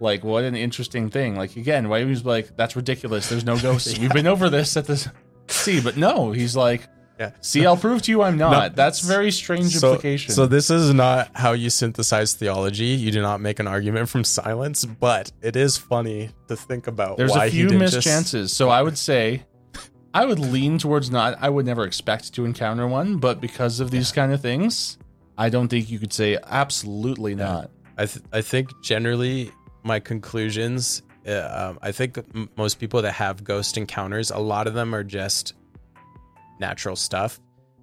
[0.00, 1.36] Like, what an interesting thing.
[1.36, 3.28] Like, again, why he was like, that's ridiculous.
[3.28, 3.98] There's no ghosts.
[4.00, 5.12] We've been over this at the
[5.48, 6.88] sea, but no, he's like,
[7.22, 7.30] yeah.
[7.40, 8.50] see, I'll prove to you I'm not.
[8.72, 10.34] No, that's very strange So, implication.
[10.34, 12.86] so this is not how you synthesize theology.
[12.86, 17.16] You do not make an argument from silence, but it is funny to think about.
[17.16, 18.52] There's a few missed just- chances.
[18.52, 19.44] So I would say,
[20.14, 21.38] I would lean towards not.
[21.40, 24.98] I would never expect to encounter one, but because of these kind of things,
[25.38, 27.70] I don't think you could say absolutely not.
[27.96, 29.50] I th- I think generally
[29.82, 31.02] my conclusions.
[31.26, 32.18] Uh, um, I think
[32.56, 35.54] most people that have ghost encounters, a lot of them are just
[36.62, 37.40] natural stuff.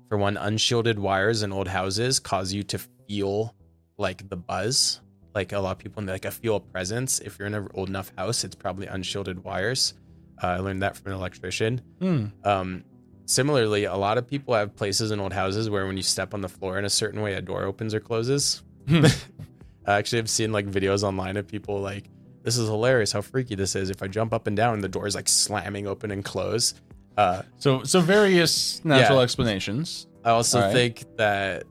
[0.08, 3.54] For one, unshielded wires in old houses cause you to feel
[4.00, 5.02] like the buzz.
[5.36, 7.20] Like a lot of people, like I feel a presence.
[7.20, 9.94] If you're in an old enough house, it's probably unshielded wires.
[10.42, 11.82] Uh, I learned that from an electrician.
[12.00, 12.26] Hmm.
[12.44, 12.84] Um,
[13.26, 16.42] similarly, a lot of people have places in old houses where when you step on
[16.42, 18.64] the floor in a certain way, a door opens or closes.
[18.88, 19.06] Hmm.
[19.86, 22.06] I actually have seen like videos online of people like,
[22.44, 23.90] this is hilarious how freaky this is.
[23.90, 26.74] If I jump up and down, the door is like slamming open and close.
[27.18, 29.24] Uh, So, so various natural Yeah.
[29.24, 30.08] explanations.
[30.24, 30.72] I also right.
[30.74, 31.64] think that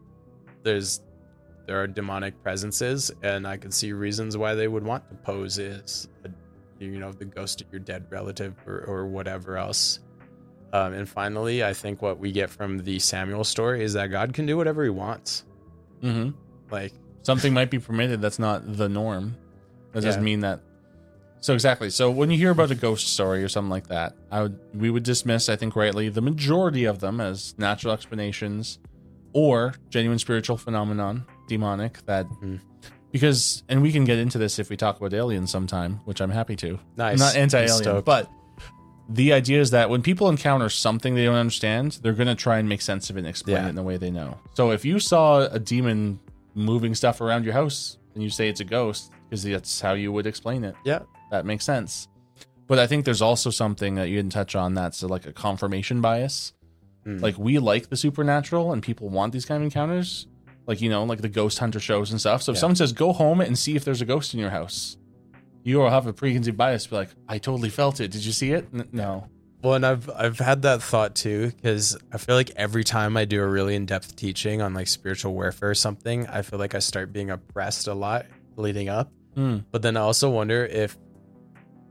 [0.62, 1.00] there's
[1.66, 5.58] there are demonic presences, and I can see reasons why they would want to pose
[5.58, 6.30] as a,
[6.82, 10.00] you know the ghost of your dead relative or, or whatever else.
[10.72, 14.32] Um, and finally, I think what we get from the Samuel story is that God
[14.32, 15.44] can do whatever He wants.
[16.00, 16.30] hmm
[16.70, 18.22] Like, Something might be permitted.
[18.22, 19.36] That's not the norm.
[19.92, 20.60] That doesn't mean that.
[21.40, 21.90] So exactly.
[21.90, 24.90] So when you hear about a ghost story or something like that, I would we
[24.90, 28.78] would dismiss, I think rightly, the majority of them as natural explanations
[29.32, 32.04] or genuine spiritual phenomenon, demonic.
[32.06, 32.60] That Mhm.
[33.12, 36.30] because, and we can get into this if we talk about aliens sometime, which I'm
[36.30, 36.78] happy to.
[36.96, 38.28] nice, I'm not anti-alien, but
[39.08, 42.68] the idea is that when people encounter something they don't understand, they're gonna try and
[42.68, 43.66] make sense of it and explain Yeah.
[43.66, 44.38] it in the way they know.
[44.54, 46.18] So if you saw a demon
[46.54, 50.10] moving stuff around your house and you say it's a ghost, because that's how you
[50.12, 52.08] would explain it, yeah, that makes sense.
[52.66, 56.00] But I think there's also something that you didn't touch on that's like a confirmation
[56.00, 56.52] bias.
[57.06, 57.20] Mm.
[57.22, 60.26] Like we like the supernatural and people want these kind of encounters.
[60.66, 62.42] Like, you know, like the ghost hunter shows and stuff.
[62.42, 62.60] So if Yeah.
[62.60, 64.98] someone says, go home and see if there's a ghost in your house,
[65.64, 66.86] you will have a preconceived bias.
[66.86, 68.10] Be like, I totally felt it.
[68.10, 68.68] Did you see it?
[68.74, 69.28] N- no.
[69.62, 73.24] Well, and I've I've had that thought too because I feel like every time I
[73.24, 76.74] do a really in depth teaching on like spiritual warfare or something, I feel like
[76.76, 78.26] I start being oppressed a lot
[78.56, 79.10] leading up.
[79.34, 79.58] Hmm.
[79.72, 80.96] But then I also wonder if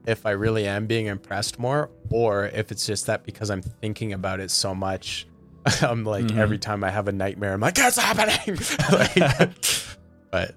[0.07, 4.13] if I really am being impressed more, or if it's just that because I'm thinking
[4.13, 5.27] about it so much,
[5.81, 6.37] I'm like Mhm.
[6.37, 8.57] every time I have a nightmare, I'm like, it's happening.
[8.91, 9.57] like,
[10.31, 10.55] but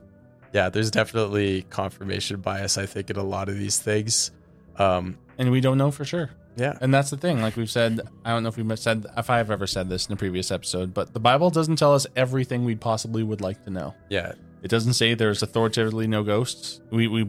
[0.53, 2.79] yeah, there's definitely confirmation bias.
[2.79, 4.31] I think in a lot of these things.
[4.77, 6.31] Um, And we don't know for sure.
[6.57, 7.41] yeah, And that's the thing.
[7.43, 10.13] Like we've said, I don't know if we've said, if I've ever said this in
[10.13, 13.71] a previous episode, but the Bible doesn't tell us everything we possibly would like to
[13.71, 13.95] know.
[14.09, 14.33] yeah,
[14.63, 16.81] It doesn't say there's authoritatively no ghosts.
[16.91, 17.29] We we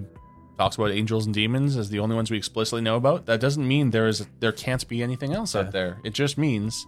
[0.62, 3.26] talks about angels and demons as the only ones we explicitly know about.
[3.26, 5.62] That doesn't mean there is there can't be anything else Yeah.
[5.62, 5.98] out there.
[6.04, 6.86] It just means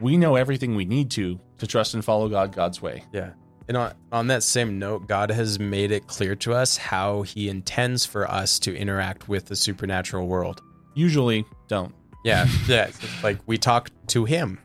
[0.00, 3.04] we know everything we need to to trust and follow God God's way.
[3.12, 3.30] Yeah.
[3.68, 7.48] And on, on that same note, God has made it clear to us how he
[7.48, 10.60] intends for us to interact with the supernatural world.
[10.94, 11.94] Usually don't.
[12.24, 12.46] Yeah.
[12.66, 12.90] yeah.
[13.22, 14.58] Like we talk to him.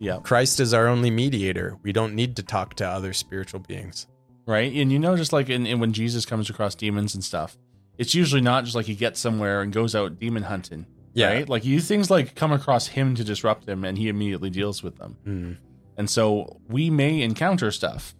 [0.00, 0.18] Yeah.
[0.22, 1.76] Christ is our only mediator.
[1.82, 4.06] We don't need to talk to other spiritual beings.
[4.46, 4.72] right?
[4.72, 7.56] And you know, just like in, in when Jesus comes across demons and stuff,
[7.98, 10.86] it's usually not just like he gets somewhere and goes out demon hunting.
[11.14, 11.32] Yeah.
[11.32, 11.48] Right?
[11.48, 14.96] Like you things like come across him to disrupt him and he immediately deals with
[14.98, 15.16] them.
[15.26, 15.56] Mm.
[15.96, 18.14] And so we may encounter stuff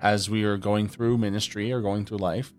[0.00, 2.52] as we are going through ministry or going through life,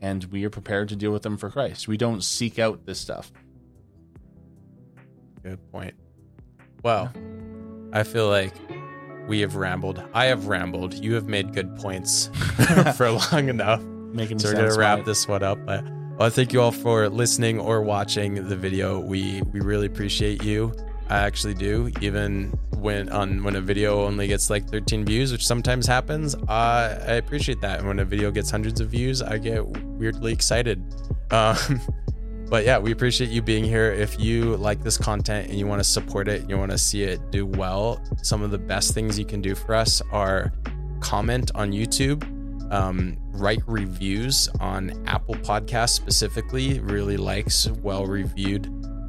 [0.00, 1.88] and we are prepared to deal with them for Christ.
[1.88, 3.30] We don't seek out this stuff.
[5.42, 5.94] Good point.
[6.82, 7.12] Well,
[7.92, 8.54] I feel like
[9.28, 10.02] we have rambled.
[10.14, 10.94] I have rambled.
[10.94, 12.28] You have made good points
[12.96, 13.82] for long enough.
[13.82, 15.04] Making So we're gonna wrap smart.
[15.04, 15.58] this one up.
[15.66, 15.84] But
[16.18, 18.98] well, thank you all for listening or watching the video.
[18.98, 20.72] We we really appreciate you.
[21.10, 21.92] I actually do.
[22.00, 27.04] Even when on when a video only gets like 13 views, which sometimes happens, uh,
[27.06, 27.80] I appreciate that.
[27.80, 30.82] And when a video gets hundreds of views, I get weirdly excited.
[31.30, 31.56] Um,
[32.48, 33.92] but yeah, we appreciate you being here.
[33.92, 37.02] If you like this content and you want to support it, you want to see
[37.02, 40.50] it do well, some of the best things you can do for us are
[41.00, 42.24] comment on YouTube,
[42.70, 48.64] um, write reviews on Apple Podcasts specifically, really likes well reviewed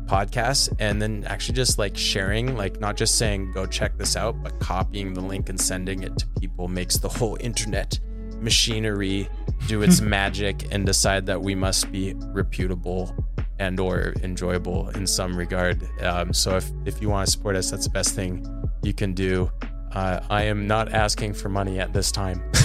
[0.08, 4.41] podcasts, and then actually just like sharing, like not just saying go check this out,
[4.41, 7.99] but copying the link and sending it to people makes the whole internet
[8.39, 9.28] machinery
[9.68, 13.16] do its magic and decide that we must be reputable
[13.60, 15.84] and or enjoyable in some regard.
[16.01, 18.45] Um, so if, if you want to support us, that's the best thing
[18.84, 19.51] you can do.
[19.93, 22.43] Uh, I am not asking for money at this time.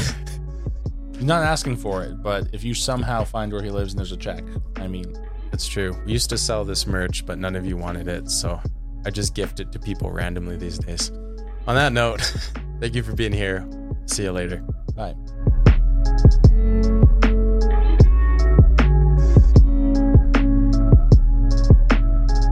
[1.22, 4.10] He's not asking for it, but if you somehow find where he lives and there's
[4.10, 4.42] a check,
[4.74, 5.14] I mean,
[5.52, 5.96] it's true.
[6.04, 8.60] We used to sell this merch, but none of you wanted it, so
[9.06, 11.10] I just gift it to people randomly these days.
[11.68, 12.22] On that note,
[12.80, 13.64] thank you for being here.
[14.06, 14.64] See you later.
[14.96, 15.14] bye.